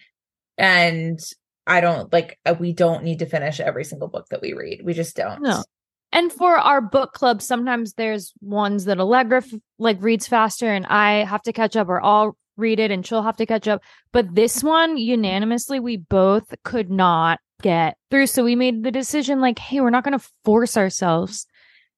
And 0.59 1.19
i 1.67 1.81
don't 1.81 2.13
like 2.13 2.39
uh, 2.47 2.55
we 2.59 2.73
don't 2.73 3.05
need 3.05 3.21
to 3.21 3.27
finish 3.27 3.61
every 3.61 3.85
single 3.85 4.09
book 4.09 4.27
that 4.31 4.43
we 4.43 4.53
read. 4.53 4.83
We 4.85 4.93
just 4.93 5.17
don't. 5.17 5.43
No. 5.43 5.63
And 6.13 6.33
for 6.33 6.57
our 6.57 6.81
book 6.81 7.13
club, 7.13 7.41
sometimes 7.41 7.95
there's 7.95 8.33
ones 8.41 8.87
that 8.87 8.99
Allegra 8.99 9.45
like 9.79 10.03
reads 10.03 10.27
faster 10.27 10.73
and 10.73 10.85
I 10.87 11.25
have 11.25 11.43
to 11.43 11.53
catch 11.53 11.77
up 11.77 11.89
or 11.89 12.03
I'll 12.03 12.37
read 12.61 12.79
it 12.79 12.91
and 12.91 13.05
she'll 13.07 13.23
have 13.23 13.37
to 13.39 13.47
catch 13.47 13.67
up. 13.67 13.83
But 14.13 14.35
this 14.35 14.63
one, 14.63 14.97
unanimously, 14.97 15.81
we 15.81 15.97
both 15.97 16.55
could 16.65 16.91
not 16.91 17.41
get 17.63 17.97
through. 18.11 18.27
So 18.27 18.45
we 18.45 18.57
made 18.57 18.83
the 18.85 18.91
decision 18.91 19.41
like, 19.41 19.59
hey, 19.59 19.81
we're 19.81 19.91
not 19.91 20.05
going 20.05 20.19
to 20.19 20.29
force 20.45 20.77
ourselves 20.77 21.47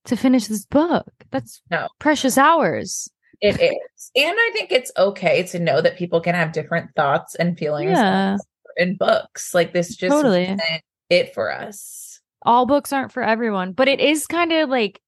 to 0.06 0.16
finish 0.16 0.46
this 0.46 0.64
book. 0.66 1.06
That's 1.30 1.62
No. 1.70 1.88
precious 1.98 2.36
hours. 2.38 3.08
It 3.40 3.60
is. 3.60 4.10
And 4.16 4.34
I 4.38 4.50
think 4.52 4.72
it's 4.72 4.92
okay 4.96 5.42
to 5.44 5.58
know 5.58 5.80
that 5.80 5.96
people 5.96 6.20
can 6.20 6.34
have 6.34 6.52
different 6.52 6.90
thoughts 6.96 7.34
and 7.34 7.58
feelings 7.58 7.90
Yeah. 7.92 8.36
in 8.76 8.96
books. 8.96 9.52
Like 9.54 9.72
this 9.72 9.96
just 9.96 10.10
Totally. 10.12 10.44
isn't 10.44 10.62
it 11.10 11.34
for 11.34 11.52
us. 11.52 12.20
all 12.44 12.66
books 12.66 12.92
aren't 12.92 13.12
for 13.12 13.22
everyone, 13.22 13.72
but 13.72 13.86
it 13.88 14.00
is 14.00 14.26
kind 14.26 14.50
of 14.52 14.68
like 14.68 15.00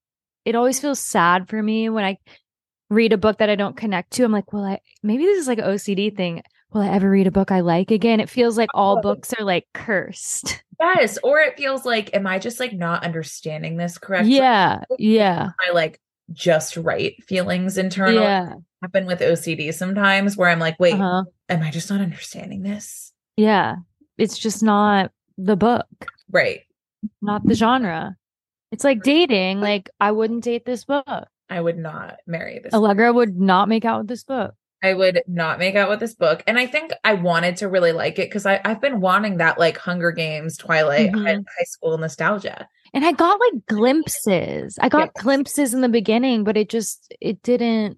it 0.45 0.55
always 0.55 0.79
feels 0.79 0.99
sad 0.99 1.49
for 1.49 1.61
me 1.61 1.89
when 1.89 2.05
I 2.05 2.17
read 2.95 3.13
a 3.13 3.17
book 3.17 3.37
that 3.37 3.49
I 3.49 3.55
don't 3.55 3.77
connect 3.77 4.11
to. 4.13 4.23
I'm 4.23 4.31
like, 4.31 4.51
well, 4.53 4.63
I 4.63 4.79
maybe 5.03 5.23
this 5.23 5.39
is 5.39 5.47
like 5.47 5.59
an 5.59 5.65
OCD 5.65 6.15
thing. 6.15 6.41
Will 6.73 6.81
I 6.81 6.89
ever 6.89 7.09
read 7.09 7.27
a 7.27 7.31
book 7.31 7.51
I 7.51 7.61
like 7.61 7.91
again? 7.91 8.19
It 8.19 8.29
feels 8.29 8.57
like 8.57 8.69
all 8.73 9.01
books 9.01 9.33
are 9.37 9.43
like 9.45 9.67
cursed. 9.73 10.63
Yes. 10.77 11.17
Or 11.23 11.39
it 11.39 11.55
feels 11.55 11.85
like, 11.85 12.13
am 12.13 12.27
I 12.27 12.37
just 12.37 12.59
like 12.59 12.73
not 12.73 13.05
understanding 13.05 13.77
this 13.77 13.97
correctly? 13.97 14.35
Yeah, 14.35 14.81
yeah, 14.99 15.51
I 15.65 15.71
like 15.71 16.01
just 16.33 16.75
right 16.75 17.15
feelings 17.23 17.77
internally 17.77 18.17
yeah, 18.17 18.55
happen 18.81 19.05
with 19.05 19.21
OCD 19.21 19.73
sometimes 19.73 20.35
where 20.35 20.49
I'm 20.49 20.59
like, 20.59 20.77
wait, 20.77 20.95
uh-huh. 20.95 21.23
am 21.47 21.63
I 21.63 21.71
just 21.71 21.89
not 21.89 22.01
understanding 22.01 22.63
this? 22.63 23.13
yeah. 23.37 23.77
It's 24.17 24.37
just 24.37 24.63
not 24.63 25.11
the 25.37 25.55
book, 25.55 25.87
Right. 26.29 26.63
not 27.21 27.45
the 27.45 27.53
genre. 27.55 28.17
It's 28.71 28.83
like 28.83 29.01
dating. 29.01 29.61
Like 29.61 29.89
I 30.01 30.11
wouldn't 30.11 30.43
date 30.43 30.65
this 30.65 30.83
book. 30.83 31.27
I 31.49 31.61
would 31.61 31.77
not 31.77 32.17
marry 32.25 32.59
this. 32.59 32.73
Allegra 32.73 33.13
would 33.13 33.39
not 33.39 33.69
make 33.69 33.85
out 33.85 33.99
with 33.99 34.07
this 34.07 34.23
book. 34.23 34.53
I 34.83 34.93
would 34.93 35.23
not 35.27 35.57
make 35.57 35.75
out 35.75 35.89
with 35.89 35.99
this 35.99 36.13
book. 36.13 36.43
And 36.45 36.59
I 36.59 36.67
think 36.67 36.91
I 37.03 37.13
wanted 37.15 37.57
to 37.57 37.67
really 37.69 37.91
like 37.91 38.19
it 38.19 38.29
because 38.29 38.45
I've 38.45 38.81
been 38.81 39.01
wanting 39.01 39.37
that 39.37 39.57
like 39.57 39.77
Hunger 39.77 40.11
Games, 40.11 40.57
Twilight, 40.57 41.11
Mhm. 41.11 41.23
high, 41.23 41.33
high 41.35 41.63
school 41.65 41.97
nostalgia. 41.97 42.67
And 42.93 43.03
I 43.05 43.11
got 43.11 43.39
like 43.39 43.65
glimpses. 43.67 44.77
I 44.81 44.89
got 44.89 45.11
Yes. 45.15 45.23
glimpses 45.23 45.73
in 45.73 45.81
the 45.81 45.89
beginning, 45.89 46.43
but 46.43 46.55
it 46.57 46.69
just 46.69 47.13
it 47.19 47.41
didn't 47.41 47.97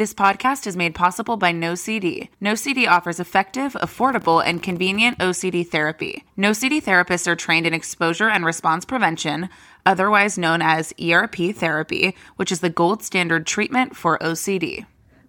This 0.00 0.14
podcast 0.14 0.66
is 0.66 0.78
made 0.78 0.94
possible 0.94 1.36
by 1.36 1.52
NoCD. 1.52 2.30
NoCD 2.40 2.88
offers 2.88 3.20
effective, 3.20 3.74
affordable, 3.74 4.42
and 4.42 4.62
convenient 4.62 5.18
OCD 5.18 5.68
therapy. 5.68 6.24
NoCD 6.38 6.82
therapists 6.82 7.26
are 7.26 7.36
trained 7.36 7.66
in 7.66 7.74
exposure 7.74 8.30
and 8.30 8.42
response 8.42 8.86
prevention, 8.86 9.50
otherwise 9.84 10.38
known 10.38 10.62
as 10.62 10.94
ERP 10.98 11.54
therapy, 11.54 12.16
which 12.36 12.50
is 12.50 12.60
the 12.60 12.70
gold 12.70 13.02
standard 13.02 13.46
treatment 13.46 13.94
for 13.94 14.16
OCD. 14.20 14.86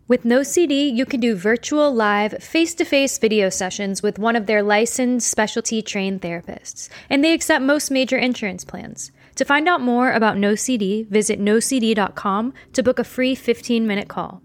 With 0.07 0.23
NoCD, 0.23 0.95
you 0.95 1.05
can 1.05 1.19
do 1.19 1.35
virtual, 1.35 1.93
live, 1.93 2.41
face 2.41 2.73
to 2.75 2.85
face 2.85 3.17
video 3.17 3.49
sessions 3.49 4.01
with 4.01 4.19
one 4.19 4.37
of 4.37 4.45
their 4.45 4.63
licensed 4.63 5.29
specialty 5.29 5.81
trained 5.81 6.21
therapists, 6.21 6.87
and 7.09 7.21
they 7.21 7.33
accept 7.33 7.61
most 7.61 7.91
major 7.91 8.17
insurance 8.17 8.63
plans. 8.63 9.11
To 9.35 9.45
find 9.45 9.67
out 9.67 9.81
more 9.81 10.11
about 10.11 10.37
NoCD, 10.37 11.07
visit 11.07 11.39
nocd.com 11.39 12.53
to 12.73 12.83
book 12.83 12.99
a 12.99 13.03
free 13.03 13.35
15 13.35 13.87
minute 13.87 14.07
call. 14.07 14.41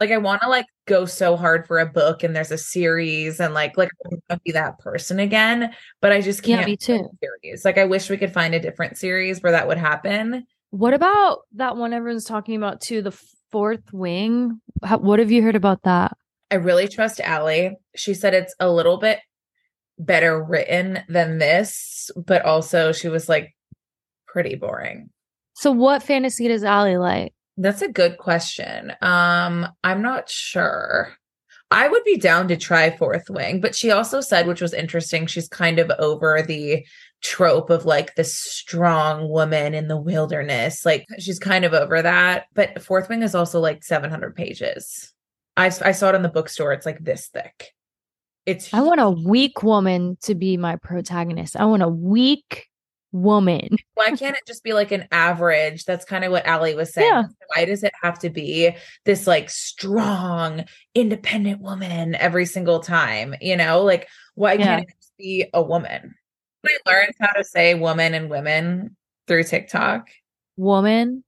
Like 0.00 0.12
I 0.12 0.16
want 0.16 0.40
to 0.40 0.48
like 0.48 0.64
go 0.86 1.04
so 1.04 1.36
hard 1.36 1.66
for 1.66 1.78
a 1.78 1.84
book 1.84 2.22
and 2.22 2.34
there's 2.34 2.50
a 2.50 2.56
series 2.56 3.38
and 3.38 3.52
like 3.52 3.76
like 3.76 3.90
I 4.06 4.08
want 4.08 4.22
to 4.30 4.40
be 4.42 4.52
that 4.52 4.78
person 4.78 5.20
again, 5.20 5.74
but 6.00 6.10
I 6.10 6.22
just 6.22 6.42
can't. 6.42 6.64
me 6.64 6.78
too. 6.78 7.06
Series. 7.22 7.66
Like 7.66 7.76
I 7.76 7.84
wish 7.84 8.08
we 8.08 8.16
could 8.16 8.32
find 8.32 8.54
a 8.54 8.60
different 8.60 8.96
series 8.96 9.42
where 9.42 9.52
that 9.52 9.68
would 9.68 9.76
happen. 9.76 10.46
What 10.70 10.94
about 10.94 11.40
that 11.56 11.76
one 11.76 11.92
everyone's 11.92 12.24
talking 12.24 12.56
about 12.56 12.80
too? 12.80 13.02
The 13.02 13.12
fourth 13.50 13.92
wing. 13.92 14.62
How, 14.82 14.96
what 14.96 15.18
have 15.18 15.30
you 15.30 15.42
heard 15.42 15.56
about 15.56 15.82
that? 15.82 16.16
I 16.50 16.54
really 16.54 16.88
trust 16.88 17.20
Allie. 17.20 17.76
She 17.94 18.14
said 18.14 18.32
it's 18.32 18.54
a 18.58 18.70
little 18.70 18.96
bit 18.96 19.18
better 20.04 20.42
written 20.42 21.00
than 21.08 21.38
this, 21.38 22.10
but 22.16 22.42
also 22.42 22.92
she 22.92 23.08
was 23.08 23.28
like 23.28 23.54
pretty 24.26 24.56
boring. 24.56 25.10
So, 25.54 25.70
what 25.70 26.02
fantasy 26.02 26.48
does 26.48 26.64
Allie 26.64 26.96
like? 26.96 27.34
That's 27.56 27.82
a 27.82 27.88
good 27.88 28.16
question. 28.18 28.92
Um, 29.02 29.68
I'm 29.84 30.02
not 30.02 30.30
sure. 30.30 31.12
I 31.70 31.86
would 31.88 32.02
be 32.04 32.16
down 32.16 32.48
to 32.48 32.56
try 32.56 32.96
Fourth 32.96 33.30
Wing, 33.30 33.60
but 33.60 33.76
she 33.76 33.90
also 33.90 34.20
said, 34.20 34.46
which 34.46 34.60
was 34.60 34.74
interesting, 34.74 35.26
she's 35.26 35.48
kind 35.48 35.78
of 35.78 35.90
over 36.00 36.42
the 36.42 36.84
trope 37.22 37.70
of 37.70 37.84
like 37.84 38.14
the 38.14 38.24
strong 38.24 39.28
woman 39.28 39.74
in 39.74 39.86
the 39.86 39.96
wilderness. 39.96 40.84
Like 40.84 41.06
she's 41.18 41.38
kind 41.38 41.64
of 41.64 41.72
over 41.72 42.02
that. 42.02 42.46
But 42.54 42.82
Fourth 42.82 43.08
Wing 43.08 43.22
is 43.22 43.34
also 43.34 43.60
like 43.60 43.84
700 43.84 44.34
pages. 44.34 45.12
I 45.56 45.66
I 45.66 45.92
saw 45.92 46.08
it 46.08 46.14
in 46.14 46.22
the 46.22 46.28
bookstore. 46.28 46.72
It's 46.72 46.86
like 46.86 46.98
this 47.00 47.28
thick. 47.28 47.72
It's 48.46 48.72
I 48.72 48.80
want 48.80 49.00
a 49.00 49.10
weak 49.10 49.62
woman 49.62 50.16
to 50.22 50.34
be 50.34 50.56
my 50.56 50.76
protagonist. 50.76 51.56
I 51.56 51.64
want 51.66 51.82
a 51.82 51.88
weak 51.88 52.66
woman. 53.12 53.76
why 53.94 54.10
can't 54.12 54.36
it 54.36 54.46
just 54.46 54.64
be 54.64 54.72
like 54.72 54.92
an 54.92 55.06
average? 55.12 55.84
That's 55.84 56.04
kind 56.04 56.24
of 56.24 56.32
what 56.32 56.46
Allie 56.46 56.74
was 56.74 56.92
saying. 56.94 57.08
Yeah. 57.08 57.24
Why 57.54 57.64
does 57.64 57.82
it 57.82 57.92
have 58.02 58.18
to 58.20 58.30
be 58.30 58.74
this 59.04 59.26
like 59.26 59.50
strong, 59.50 60.64
independent 60.94 61.60
woman 61.60 62.14
every 62.14 62.46
single 62.46 62.80
time? 62.80 63.34
You 63.40 63.56
know, 63.56 63.82
like 63.82 64.08
why 64.34 64.54
Yeah. 64.54 64.64
can't 64.64 64.82
it 64.82 64.94
just 65.00 65.12
be 65.18 65.46
a 65.52 65.62
woman? 65.62 66.14
I 66.66 66.90
learned 66.90 67.14
how 67.20 67.32
to 67.32 67.44
say 67.44 67.74
woman 67.74 68.14
and 68.14 68.28
women 68.30 68.96
through 69.26 69.44
TikTok. 69.44 70.08
Woman, 70.56 71.24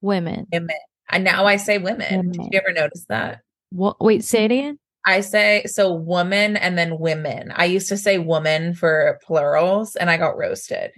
women. 0.00 0.46
Women. 0.52 0.76
And 1.08 1.24
now 1.24 1.44
I 1.44 1.56
say 1.56 1.78
women. 1.78 2.30
Did 2.30 2.42
you 2.50 2.58
ever 2.58 2.72
notice 2.72 3.04
that? 3.08 3.40
What? 3.70 4.02
Wait, 4.02 4.24
say 4.24 4.44
it 4.44 4.52
again. 4.52 4.78
I 5.04 5.20
say 5.20 5.64
so 5.66 5.92
woman 5.92 6.56
and 6.56 6.78
then 6.78 6.98
women. 6.98 7.52
I 7.54 7.64
used 7.66 7.88
to 7.88 7.96
say 7.96 8.18
woman 8.18 8.74
for 8.74 9.18
plurals 9.24 9.96
and 9.96 10.08
I 10.10 10.16
got 10.16 10.36
roasted. 10.36 10.92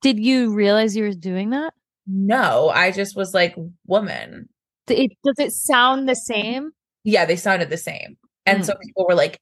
Did 0.00 0.18
you 0.18 0.52
realize 0.54 0.96
you 0.96 1.04
were 1.04 1.12
doing 1.12 1.50
that? 1.50 1.74
No, 2.06 2.70
I 2.70 2.90
just 2.90 3.14
was 3.16 3.32
like 3.34 3.54
woman. 3.86 4.48
It, 4.88 5.12
does 5.24 5.38
it 5.38 5.52
sound 5.52 6.08
the 6.08 6.16
same? 6.16 6.72
Yeah, 7.04 7.24
they 7.24 7.36
sounded 7.36 7.70
the 7.70 7.76
same. 7.76 8.16
And 8.46 8.62
Mm. 8.62 8.66
so 8.66 8.74
people 8.82 9.06
were 9.06 9.14
like, 9.14 9.38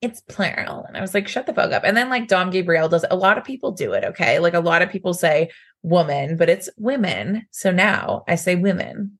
it's 0.00 0.20
plural. 0.28 0.84
And 0.84 0.96
I 0.96 1.00
was 1.00 1.14
like, 1.14 1.26
shut 1.26 1.46
the 1.46 1.54
fuck 1.54 1.72
up. 1.72 1.82
And 1.84 1.96
then 1.96 2.08
like 2.10 2.28
Dom 2.28 2.50
Gabriel 2.50 2.88
does. 2.88 3.04
A 3.10 3.16
lot 3.16 3.38
of 3.38 3.44
people 3.44 3.72
do 3.72 3.92
it. 3.94 4.04
Okay. 4.04 4.38
Like 4.38 4.54
a 4.54 4.60
lot 4.60 4.82
of 4.82 4.90
people 4.90 5.14
say 5.14 5.50
woman, 5.82 6.36
but 6.36 6.48
it's 6.48 6.68
women. 6.76 7.46
So 7.50 7.72
now 7.72 8.22
I 8.28 8.36
say 8.36 8.54
women. 8.54 9.18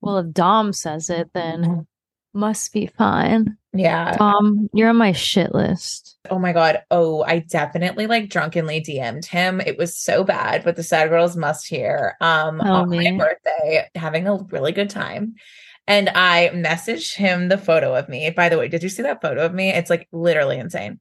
Well, 0.00 0.18
if 0.18 0.32
Dom 0.32 0.72
says 0.72 1.10
it, 1.10 1.30
then 1.34 1.86
must 2.32 2.72
be 2.72 2.86
fine. 2.86 3.57
Yeah. 3.72 4.16
Dom, 4.16 4.68
you're 4.72 4.88
on 4.88 4.96
my 4.96 5.12
shit 5.12 5.54
list. 5.54 6.18
Oh 6.30 6.38
my 6.38 6.52
God. 6.52 6.82
Oh, 6.90 7.22
I 7.22 7.40
definitely 7.40 8.06
like 8.06 8.30
drunkenly 8.30 8.80
DM'd 8.80 9.26
him. 9.26 9.60
It 9.60 9.76
was 9.76 9.96
so 9.96 10.24
bad, 10.24 10.64
but 10.64 10.76
the 10.76 10.82
sad 10.82 11.08
girls 11.10 11.36
must 11.36 11.68
hear. 11.68 12.16
Um 12.20 12.60
Tell 12.60 12.74
on 12.76 12.90
my 12.90 13.12
birthday, 13.12 13.88
having 13.94 14.26
a 14.26 14.36
really 14.36 14.72
good 14.72 14.90
time. 14.90 15.34
And 15.86 16.10
I 16.10 16.50
messaged 16.54 17.14
him 17.14 17.48
the 17.48 17.58
photo 17.58 17.94
of 17.94 18.08
me. 18.08 18.30
By 18.30 18.48
the 18.48 18.58
way, 18.58 18.68
did 18.68 18.82
you 18.82 18.88
see 18.88 19.02
that 19.02 19.22
photo 19.22 19.44
of 19.44 19.54
me? 19.54 19.70
It's 19.70 19.90
like 19.90 20.08
literally 20.12 20.58
insane. 20.58 21.00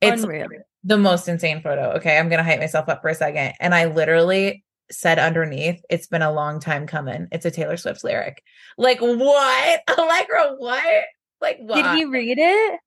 It's 0.00 0.22
Unreal. 0.22 0.48
the 0.84 0.98
most 0.98 1.28
insane 1.28 1.62
photo. 1.62 1.92
Okay. 1.96 2.18
I'm 2.18 2.28
gonna 2.28 2.44
hype 2.44 2.60
myself 2.60 2.88
up 2.88 3.00
for 3.02 3.08
a 3.08 3.14
second. 3.14 3.54
And 3.58 3.74
I 3.74 3.86
literally 3.86 4.64
said 4.90 5.18
underneath, 5.18 5.82
it's 5.88 6.06
been 6.06 6.22
a 6.22 6.32
long 6.32 6.60
time 6.60 6.86
coming. 6.86 7.28
It's 7.32 7.46
a 7.46 7.50
Taylor 7.50 7.78
Swift 7.78 8.04
lyric. 8.04 8.42
Like 8.76 9.00
what? 9.00 9.80
Allegra, 9.98 10.54
what? 10.58 11.04
Like 11.42 11.58
what? 11.58 11.82
Did 11.82 11.96
he 11.96 12.04
read 12.06 12.38
it? 12.38 12.80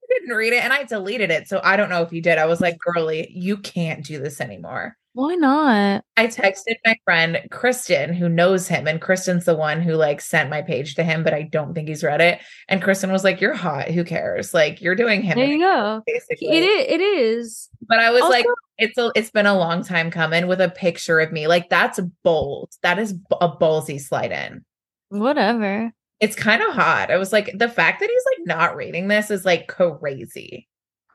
He 0.00 0.14
didn't 0.18 0.34
read 0.36 0.52
it 0.52 0.64
and 0.64 0.72
I 0.72 0.84
deleted 0.84 1.30
it. 1.30 1.46
So 1.46 1.60
I 1.62 1.76
don't 1.76 1.90
know 1.90 2.02
if 2.02 2.10
he 2.10 2.20
did. 2.20 2.38
I 2.38 2.46
was 2.46 2.60
like, 2.60 2.76
girly, 2.78 3.30
you 3.32 3.56
can't 3.58 4.04
do 4.04 4.18
this 4.18 4.40
anymore. 4.40 4.96
Why 5.14 5.34
not? 5.34 6.04
I 6.16 6.26
texted 6.26 6.76
my 6.86 6.96
friend 7.04 7.38
Kristen, 7.50 8.14
who 8.14 8.30
knows 8.30 8.66
him, 8.66 8.88
and 8.88 8.98
Kristen's 8.98 9.44
the 9.44 9.54
one 9.54 9.82
who 9.82 9.92
like 9.92 10.22
sent 10.22 10.48
my 10.48 10.62
page 10.62 10.94
to 10.94 11.04
him, 11.04 11.22
but 11.22 11.34
I 11.34 11.42
don't 11.42 11.74
think 11.74 11.88
he's 11.88 12.02
read 12.02 12.22
it. 12.22 12.40
And 12.68 12.82
Kristen 12.82 13.12
was 13.12 13.22
like, 13.22 13.38
You're 13.38 13.52
hot. 13.52 13.88
Who 13.88 14.04
cares? 14.04 14.54
Like 14.54 14.80
you're 14.80 14.94
doing 14.94 15.20
him 15.20 15.36
There 15.36 15.46
you 15.46 15.58
go. 15.58 16.02
basically. 16.06 16.48
It 16.48 16.62
is. 16.62 16.86
It 16.88 17.00
is. 17.02 17.68
But 17.86 17.98
I 17.98 18.10
was 18.10 18.22
like, 18.22 18.46
it's 18.78 18.96
a, 18.96 19.12
it's 19.14 19.30
been 19.30 19.44
a 19.44 19.58
long 19.58 19.84
time 19.84 20.10
coming 20.10 20.46
with 20.46 20.62
a 20.62 20.70
picture 20.70 21.20
of 21.20 21.30
me. 21.30 21.46
Like 21.46 21.68
that's 21.68 22.00
bold. 22.24 22.72
That 22.82 22.98
is 22.98 23.12
a 23.38 23.50
ballsy 23.50 24.00
slide 24.00 24.32
in. 24.32 24.64
Whatever. 25.10 25.92
It's 26.22 26.36
kind 26.36 26.62
of 26.62 26.72
hot. 26.72 27.10
I 27.10 27.18
was 27.18 27.32
like, 27.32 27.50
the 27.54 27.68
fact 27.68 28.00
that 28.00 28.08
he's 28.08 28.24
like 28.38 28.46
not 28.56 28.76
reading 28.76 29.08
this 29.08 29.30
is 29.30 29.44
like 29.44 29.66
crazy. 29.66 30.68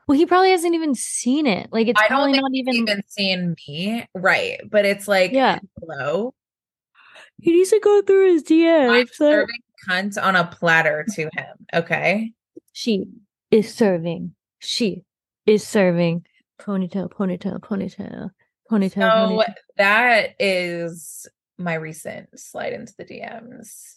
Well, 0.06 0.16
he 0.18 0.26
probably 0.26 0.50
hasn't 0.50 0.74
even 0.74 0.94
seen 0.94 1.46
it. 1.46 1.68
Like 1.72 1.88
it's 1.88 2.00
I 2.00 2.08
don't 2.08 2.30
not 2.32 2.50
even. 2.54 2.74
even 2.74 3.02
seeing 3.08 3.56
me, 3.66 4.06
right? 4.14 4.60
But 4.70 4.84
it's 4.84 5.08
like, 5.08 5.32
Yeah. 5.32 5.58
hello, 5.80 6.34
He 7.40 7.52
needs 7.52 7.70
to 7.70 7.80
go 7.80 8.02
through 8.02 8.32
his 8.32 8.42
I'm 8.42 8.46
DMs. 9.06 9.08
serving 9.14 9.56
cunt 9.88 10.22
on 10.22 10.36
a 10.36 10.44
platter 10.46 11.04
to 11.14 11.22
him. 11.22 11.56
Okay, 11.74 12.32
She 12.72 13.04
is 13.50 13.74
serving. 13.74 14.34
She 14.60 15.04
is 15.46 15.66
serving. 15.66 16.24
Ponytail, 16.60 17.10
ponytail, 17.10 17.60
ponytail, 17.60 18.30
ponytail, 18.70 18.92
so 18.92 19.00
ponytail. 19.38 19.44
that 19.76 20.34
is 20.40 21.26
my 21.56 21.74
recent 21.74 22.28
slide 22.38 22.72
into 22.72 22.92
the 22.98 23.04
DMs. 23.04 23.94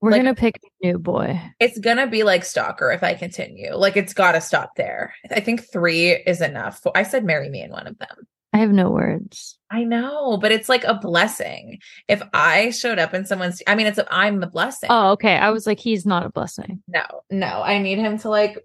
We're 0.00 0.12
like- 0.12 0.20
gonna 0.20 0.34
pick 0.34 0.60
a 0.62 0.86
new 0.86 0.98
boy. 0.98 1.40
It's 1.60 1.78
gonna 1.78 2.06
be 2.06 2.22
like 2.22 2.44
stalker 2.44 2.90
if 2.90 3.02
I 3.02 3.14
continue. 3.14 3.74
Like 3.74 3.96
it's 3.96 4.14
got 4.14 4.32
to 4.32 4.40
stop 4.40 4.74
there. 4.76 5.14
I 5.30 5.40
think 5.40 5.70
three 5.70 6.10
is 6.10 6.40
enough. 6.40 6.80
I 6.94 7.02
said 7.02 7.24
marry 7.24 7.48
me 7.48 7.62
in 7.62 7.70
one 7.70 7.86
of 7.86 7.98
them. 7.98 8.26
I 8.52 8.58
have 8.58 8.72
no 8.72 8.90
words. 8.90 9.58
I 9.70 9.84
know, 9.84 10.36
but 10.36 10.50
it's 10.50 10.68
like 10.68 10.82
a 10.84 10.94
blessing. 10.94 11.78
If 12.08 12.20
I 12.34 12.70
showed 12.70 12.98
up 12.98 13.14
in 13.14 13.24
someone's, 13.24 13.62
I 13.68 13.76
mean, 13.76 13.86
it's 13.86 13.98
a, 13.98 14.12
I'm 14.12 14.40
the 14.40 14.48
blessing. 14.48 14.88
Oh, 14.90 15.12
okay. 15.12 15.36
I 15.36 15.50
was 15.50 15.68
like, 15.68 15.78
he's 15.78 16.04
not 16.04 16.26
a 16.26 16.30
blessing. 16.30 16.82
No, 16.88 17.04
no, 17.30 17.62
I 17.62 17.78
need 17.78 17.98
him 17.98 18.18
to 18.18 18.28
like 18.28 18.58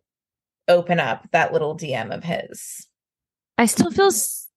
open 0.67 0.99
up 0.99 1.27
that 1.33 1.53
little 1.53 1.77
DM 1.77 2.11
of 2.15 2.23
his. 2.23 2.87
I 3.59 3.67
still 3.67 3.91
feel 3.91 4.09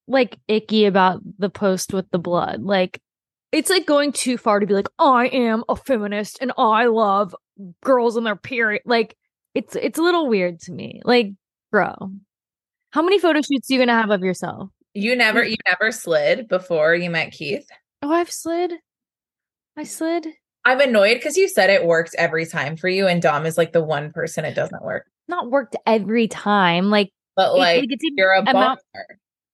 like 0.06 0.38
icky 0.48 0.86
about 0.86 1.20
the 1.38 1.50
post 1.50 1.92
with 1.92 2.10
the 2.10 2.18
blood. 2.18 2.62
Like, 2.62 3.02
it's 3.52 3.70
like 3.70 3.86
going 3.86 4.12
too 4.12 4.36
far 4.36 4.60
to 4.60 4.66
be 4.66 4.74
like, 4.74 4.88
I 4.98 5.26
am 5.28 5.64
a 5.68 5.76
feminist 5.76 6.38
and 6.40 6.52
I 6.58 6.86
love 6.86 7.34
girls 7.82 8.16
in 8.16 8.24
their 8.24 8.36
period. 8.36 8.82
Like, 8.84 9.16
it's 9.54 9.74
it's 9.76 9.98
a 9.98 10.02
little 10.02 10.28
weird 10.28 10.60
to 10.60 10.72
me. 10.72 11.00
Like, 11.04 11.32
bro, 11.72 11.94
how 12.90 13.02
many 13.02 13.18
photo 13.18 13.40
shoots 13.40 13.70
are 13.70 13.74
you 13.74 13.78
gonna 13.80 13.92
have 14.00 14.10
of 14.10 14.22
yourself? 14.22 14.70
You 14.94 15.14
never, 15.16 15.44
you 15.44 15.56
never 15.66 15.92
slid 15.92 16.48
before 16.48 16.94
you 16.94 17.10
met 17.10 17.32
Keith. 17.32 17.68
Oh, 18.02 18.10
I've 18.12 18.30
slid. 18.30 18.72
I 19.76 19.84
slid. 19.84 20.26
I'm 20.64 20.80
annoyed 20.80 21.14
because 21.14 21.36
you 21.36 21.48
said 21.48 21.70
it 21.70 21.84
worked 21.86 22.14
every 22.18 22.44
time 22.46 22.76
for 22.76 22.88
you, 22.88 23.06
and 23.06 23.22
Dom 23.22 23.46
is 23.46 23.56
like 23.56 23.72
the 23.72 23.82
one 23.84 24.12
person 24.12 24.44
it 24.44 24.54
doesn't 24.54 24.82
work. 24.84 25.06
Not 25.28 25.50
worked 25.50 25.76
every 25.86 26.26
time. 26.28 26.90
Like, 26.90 27.10
But 27.36 27.54
it- 27.54 27.58
like, 27.58 27.80
like, 27.80 27.88
it 27.90 27.98
you're 28.16 28.32
a 28.32 28.42
amount- 28.42 28.80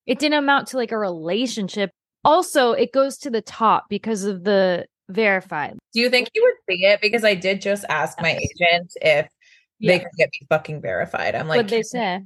it 0.07 0.19
didn't 0.19 0.39
amount 0.39 0.69
to 0.69 0.77
like 0.77 0.93
a 0.93 0.99
relationship. 0.99 1.91
Also, 2.25 2.73
it 2.73 2.93
goes 2.93 3.19
to 3.19 3.31
the 3.31 3.43
top 3.43 3.87
because 3.89 4.25
of 4.25 4.45
the 4.45 4.87
verified. 5.09 5.77
Do 5.93 6.01
you 6.01 6.11
think 6.11 6.31
you 6.35 6.43
would 6.43 6.75
see 6.75 6.85
it? 6.85 7.01
Because 7.01 7.25
I 7.25 7.35
did 7.35 7.61
just 7.61 7.85
ask 7.89 8.21
my 8.21 8.33
agent 8.33 8.93
if 9.03 9.29
they 9.81 9.99
could 9.99 10.09
get 10.17 10.31
me 10.33 10.47
fucking 10.49 10.81
verified. 10.81 11.35
I'm 11.35 11.49
like, 11.49 11.59
what 11.59 11.69
they 11.69 11.83
say. 11.83 12.21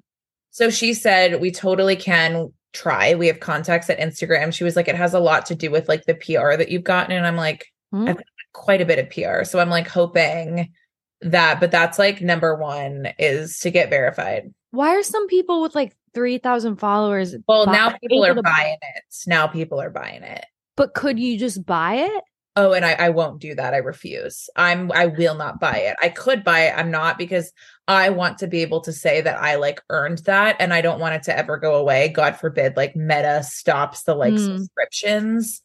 So 0.51 0.71
she 0.71 0.95
said, 0.95 1.41
we 1.41 1.51
totally 1.51 1.97
can 1.97 2.53
try. 2.73 3.15
We 3.15 3.27
have 3.27 3.41
contacts 3.41 3.91
at 3.91 3.99
Instagram. 3.99 4.53
She 4.53 4.65
was 4.65 4.77
like, 4.77 4.89
it 4.89 4.95
has 4.95 5.15
a 5.15 5.21
lot 5.21 5.47
to 5.47 5.55
do 5.55 5.71
with 5.71 5.89
like 5.89 6.05
the 6.05 6.15
PR 6.15 6.57
that 6.57 6.69
you've 6.71 6.85
gotten. 6.85 7.17
And 7.17 7.27
I'm 7.27 7.37
like, 7.37 7.67
Hmm? 7.91 8.09
I've 8.09 8.17
got 8.17 8.25
quite 8.53 8.81
a 8.81 8.87
bit 8.87 8.99
of 8.99 9.11
PR. 9.11 9.45
So 9.45 9.59
I'm 9.59 9.71
like 9.71 9.89
hoping 9.89 10.73
that, 11.21 11.61
but 11.61 11.71
that's 11.71 11.99
like 11.99 12.21
number 12.21 12.55
one 12.55 13.09
is 13.19 13.59
to 13.61 13.71
get 13.71 13.91
verified. 13.91 14.53
Why 14.71 14.97
are 14.97 15.03
some 15.03 15.27
people 15.29 15.63
with 15.63 15.75
like 15.75 15.97
3,000 16.19 16.77
followers? 16.79 17.37
Well, 17.47 17.67
now 17.67 17.91
people 18.03 18.25
are 18.25 18.35
buying 18.43 18.77
it. 18.97 19.05
Now 19.29 19.47
people 19.47 19.81
are 19.81 19.89
buying 19.89 20.25
it. 20.25 20.45
But 20.77 20.95
could 20.95 21.17
you 21.17 21.39
just 21.39 21.65
buy 21.65 21.95
it? 21.95 22.25
Oh, 22.57 22.73
and 22.73 22.85
I, 22.85 22.95
I 22.95 23.11
won't 23.11 23.41
do 23.41 23.55
that. 23.55 23.73
I 23.73 23.77
refuse. 23.77 24.51
I'm 24.57 24.91
I 24.91 25.07
will 25.07 25.37
not 25.37 25.61
buy 25.61 25.77
it. 25.79 25.95
I 26.03 26.09
could 26.09 26.43
buy 26.43 26.63
it. 26.63 26.75
I'm 26.77 26.91
not 26.91 27.17
because 27.19 27.53
I 27.87 28.11
want 28.11 28.39
to 28.39 28.49
be 28.49 28.63
able 28.63 28.81
to 28.81 28.93
say 28.93 29.21
that 29.21 29.41
I 29.41 29.55
like 29.55 29.81
earned 29.91 30.19
that 30.25 30.57
and 30.59 30.75
I 30.75 30.81
don't 30.81 30.99
want 30.99 31.15
it 31.15 31.23
to 31.25 31.39
ever 31.39 31.57
go 31.57 31.77
away. 31.77 32.09
God 32.09 32.35
forbid, 32.37 32.77
like 32.77 32.97
Meta 32.97 33.45
stops 33.45 34.03
the 34.03 34.17
like 34.17 34.35
Mm. 34.35 34.45
subscriptions. 34.59 35.63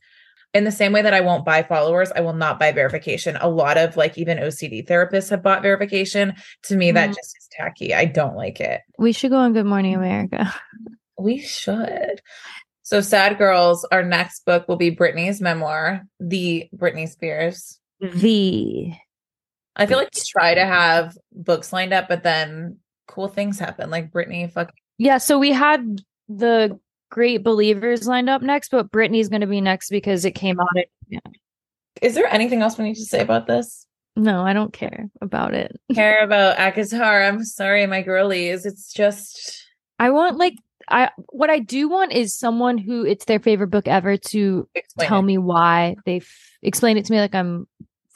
In 0.53 0.65
the 0.65 0.71
same 0.71 0.91
way 0.93 1.01
that 1.01 1.13
I 1.15 1.21
won't 1.21 1.45
buy 1.45 1.63
followers, 1.63 2.11
I 2.15 2.21
will 2.21 2.33
not 2.33 2.59
buy 2.59 2.71
verification. 2.71 3.37
A 3.41 3.49
lot 3.49 3.77
of 3.77 3.97
like 3.97 4.17
even 4.19 4.37
OCD 4.37 4.85
therapists 4.87 5.31
have 5.31 5.41
bought 5.41 5.63
verification. 5.63 6.35
To 6.65 6.75
me, 6.75 6.91
that 6.91 7.09
Mm. 7.09 7.15
just 7.15 7.35
is 7.37 7.47
tacky. 7.51 7.93
I 7.93 8.05
don't 8.05 8.35
like 8.35 8.59
it. 8.59 8.81
We 8.99 9.13
should 9.13 9.31
go 9.31 9.37
on 9.37 9.53
Good 9.53 9.65
Morning 9.65 9.95
America. 9.95 10.53
We 11.17 11.39
should. 11.39 12.21
So, 12.81 12.99
Sad 13.01 13.37
Girls, 13.37 13.85
our 13.91 14.03
next 14.03 14.45
book 14.45 14.67
will 14.67 14.75
be 14.75 14.93
Britney's 14.95 15.39
memoir, 15.41 16.01
The 16.19 16.67
Britney 16.75 17.07
Spears. 17.09 17.79
The 18.01 18.91
I 19.75 19.85
feel 19.87 19.97
like 19.97 20.09
we 20.13 20.21
try 20.27 20.53
to 20.53 20.65
have 20.65 21.17
books 21.31 21.71
lined 21.73 21.93
up, 21.93 22.07
but 22.09 22.21
then 22.23 22.77
cool 23.07 23.27
things 23.27 23.57
happen. 23.57 23.89
Like 23.89 24.11
Britney, 24.11 24.51
fuck. 24.51 24.71
yeah, 24.97 25.17
so 25.17 25.39
we 25.39 25.51
had 25.51 26.01
the 26.29 26.77
Great 27.13 27.43
Believers 27.43 28.07
lined 28.07 28.27
up 28.27 28.41
next, 28.41 28.71
but 28.71 28.89
Britney's 28.91 29.29
going 29.29 29.41
to 29.41 29.47
be 29.47 29.61
next 29.61 29.89
because 29.91 30.25
it 30.25 30.31
came 30.31 30.59
out. 30.59 30.67
At, 30.75 31.21
Is 32.01 32.15
there 32.15 32.25
anything 32.25 32.63
else 32.63 32.75
we 32.75 32.85
need 32.85 32.95
to 32.95 33.05
say 33.05 33.21
about 33.21 33.45
this? 33.45 33.85
no, 34.15 34.41
I 34.43 34.53
don't 34.53 34.73
care 34.73 35.09
about 35.21 35.53
it. 35.53 35.79
Care 35.93 36.23
about 36.23 36.57
ACOTAR? 36.57 37.27
I'm 37.27 37.43
sorry, 37.43 37.85
my 37.85 38.01
girlies. 38.01 38.65
It's 38.65 38.91
just 38.91 39.63
I 39.99 40.09
want 40.09 40.37
like 40.37 40.55
I 40.89 41.11
what 41.29 41.51
I 41.51 41.59
do 41.59 41.87
want 41.87 42.13
is 42.13 42.35
someone 42.35 42.79
who 42.79 43.05
it's 43.05 43.25
their 43.25 43.39
favorite 43.39 43.69
book 43.69 43.87
ever 43.87 44.17
to 44.17 44.67
explain. 44.73 45.07
tell 45.07 45.19
it. 45.19 45.23
me 45.23 45.37
why 45.37 45.95
they 46.05 46.17
f- 46.17 46.57
explain 46.63 46.97
it 46.97 47.05
to 47.05 47.11
me 47.13 47.19
like 47.19 47.35
I'm 47.35 47.67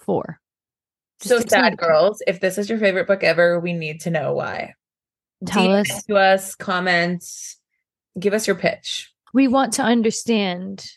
four. 0.05 0.39
Just 1.21 1.29
So, 1.29 1.47
Sad. 1.47 1.77
Girls, 1.77 2.21
if 2.27 2.39
this 2.39 2.57
is 2.57 2.67
your 2.67 2.79
favorite 2.79 3.05
book 3.07 3.23
ever, 3.23 3.59
we 3.59 3.73
need 3.73 4.01
to 4.01 4.09
know 4.09 4.33
why. 4.33 4.73
Tell 5.45 5.67
DM 5.67 5.81
us. 5.81 6.03
to 6.05 6.15
us, 6.15 6.55
comment, 6.55 7.23
give 8.19 8.33
us 8.33 8.47
your 8.47 8.55
pitch. 8.55 9.11
We 9.33 9.47
want 9.47 9.73
to 9.73 9.83
understand 9.83 10.89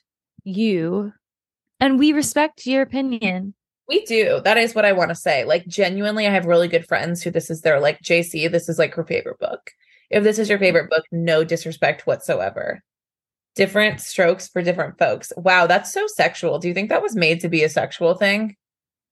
you, 0.45 1.13
and 1.79 1.99
we 1.99 2.13
respect 2.13 2.67
your 2.67 2.83
opinion. 2.83 3.55
We 3.89 4.05
do. 4.05 4.41
That 4.45 4.57
is 4.57 4.75
what 4.75 4.85
I 4.85 4.93
want 4.93 5.09
to 5.09 5.17
say. 5.17 5.45
Like, 5.45 5.67
genuinely, 5.67 6.27
I 6.27 6.31
have 6.31 6.47
really 6.47 6.69
good 6.69 6.87
friends 6.87 7.23
who 7.23 7.31
this 7.31 7.51
is 7.51 7.63
their 7.63 7.81
like 7.81 8.01
JC, 8.03 8.51
this 8.51 8.69
is 8.69 8.79
like 8.79 8.95
her 8.95 9.05
favorite 9.05 9.39
book. 9.39 9.73
If 10.11 10.25
this 10.25 10.39
is 10.39 10.49
your 10.49 10.59
favorite 10.59 10.91
book, 10.91 11.05
no 11.13 11.45
disrespect 11.45 12.07
whatsoever. 12.07 12.83
Different 13.57 14.01
strokes 14.01 14.49
for 14.49 14.63
different 14.63 14.97
folks. 14.99 15.33
Wow, 15.37 15.67
that's 15.67 15.93
so 15.93 16.07
sexual. 16.07 16.59
Do 16.59 16.69
you 16.69 16.75
think 16.75 16.89
that 16.89 17.03
was 17.03 17.17
made 17.17 17.41
to 17.41 17.49
be 17.49 17.65
a 17.65 17.69
sexual 17.69 18.15
thing? 18.15 18.57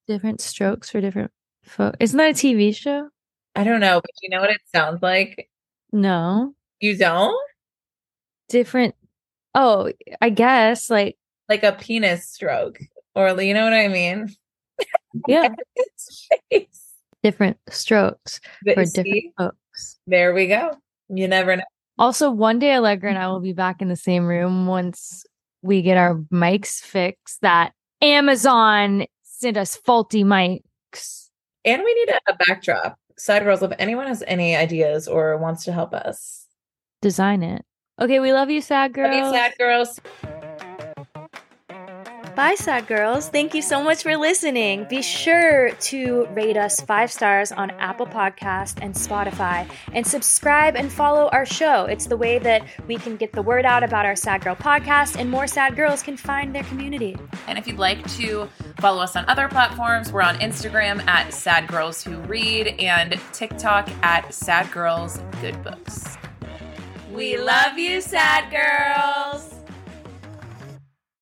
Different 0.06 0.40
strokes 0.40 0.90
for 0.90 1.00
different 1.00 1.32
folks. 1.64 1.96
Isn't 2.00 2.18
that 2.18 2.30
a 2.30 2.34
TV 2.34 2.74
show? 2.74 3.08
I 3.56 3.64
don't 3.64 3.80
know, 3.80 4.00
but 4.00 4.10
you 4.22 4.28
know 4.28 4.40
what 4.40 4.50
it 4.50 4.60
sounds 4.72 5.02
like? 5.02 5.48
No. 5.92 6.54
You 6.80 6.96
don't? 6.96 7.36
Different. 8.48 8.94
Oh, 9.54 9.92
I 10.20 10.30
guess 10.30 10.90
like 10.90 11.16
Like 11.48 11.62
a 11.62 11.72
penis 11.72 12.28
stroke. 12.28 12.78
Or 13.14 13.40
you 13.40 13.54
know 13.54 13.64
what 13.64 13.72
I 13.72 13.88
mean? 13.88 14.34
yeah, 15.28 15.48
different 17.22 17.56
strokes 17.68 18.40
But 18.64 18.74
for 18.74 18.84
see, 18.84 19.02
different 19.02 19.34
folks. 19.37 19.98
there 20.06 20.32
we 20.32 20.46
go. 20.46 20.76
You 21.08 21.26
never 21.26 21.56
know. 21.56 21.64
Also, 21.98 22.30
one 22.30 22.61
day 22.61 22.76
Allegra 22.76 23.11
and 23.11 23.18
I 23.18 23.26
will 23.26 23.37
mm-hmm. 23.37 23.44
be 23.44 23.52
back 23.54 23.82
in 23.82 23.88
the 23.88 23.96
same 23.96 24.26
room 24.26 24.66
once 24.66 25.24
we 25.62 25.82
get 25.82 25.96
our 25.96 26.14
mics 26.32 26.80
fixed. 26.80 27.40
That 27.42 27.72
Amazon 28.00 29.06
sent 29.24 29.56
us 29.56 29.76
faulty 29.76 30.22
mics. 30.22 31.28
And 31.64 31.82
we 31.82 31.94
need 31.94 32.11
a, 32.11 32.32
a 32.32 32.37
backdrop. 32.37 32.98
Side 33.16 33.42
girls, 33.42 33.62
if 33.62 33.72
anyone 33.80 34.06
has 34.06 34.22
any 34.28 34.54
ideas 34.54 35.08
or 35.08 35.37
wants 35.38 35.64
to 35.64 35.72
help 35.72 35.92
us. 35.92 36.46
Design 37.02 37.42
it. 37.42 37.64
Okay, 38.00 38.20
we 38.20 38.32
love 38.32 38.48
you, 38.50 38.61
sad 38.61 38.92
girl. 38.92 39.11
Love 39.11 39.32
you, 39.32 39.38
sad 39.38 39.54
girls. 39.58 40.00
Bye, 42.37 42.54
sad 42.54 42.87
girls. 42.87 43.28
Thank 43.28 43.52
you 43.52 43.62
so 43.62 43.82
much 43.82 44.04
for 44.04 44.16
listening. 44.16 44.87
Be 44.88 45.02
sure 45.02 45.70
to 45.70 46.26
rate 46.26 46.56
us 46.56 46.80
five 46.80 47.11
stars 47.11 47.50
on 47.50 47.72
Apple 47.72 48.06
Podcast 48.06 48.78
and 48.80 48.94
Spotify, 48.94 49.68
and 49.92 50.06
subscribe 50.06 50.76
and 50.76 50.92
follow 50.92 51.28
our 51.32 51.44
show. 51.44 51.87
It's 51.87 52.06
the 52.06 52.16
way 52.16 52.38
that 52.38 52.62
we 52.87 52.94
can 52.94 53.16
get 53.16 53.32
the 53.32 53.42
word 53.42 53.66
out 53.66 53.82
about 53.82 54.06
our 54.06 54.14
Sad 54.14 54.44
Girl 54.44 54.54
podcast, 54.54 55.18
and 55.18 55.28
more 55.28 55.48
sad 55.48 55.74
girls 55.74 56.00
can 56.00 56.16
find 56.16 56.54
their 56.54 56.62
community. 56.62 57.16
And 57.48 57.58
if 57.58 57.66
you'd 57.66 57.78
like 57.78 58.08
to 58.18 58.48
follow 58.78 59.02
us 59.02 59.16
on 59.16 59.24
other 59.26 59.48
platforms, 59.48 60.12
we're 60.12 60.22
on 60.22 60.38
Instagram 60.38 61.04
at 61.08 61.34
Sad 61.34 61.66
Girls 61.66 62.04
Who 62.04 62.18
Read 62.18 62.68
and 62.78 63.18
TikTok 63.32 63.90
at 64.04 64.32
Sad 64.32 64.70
Girls 64.70 65.20
Good 65.40 65.61
Books. 65.64 66.16
We 67.18 67.37
love 67.37 67.76
you, 67.76 68.00
sad 68.00 68.48
girls. 68.48 69.57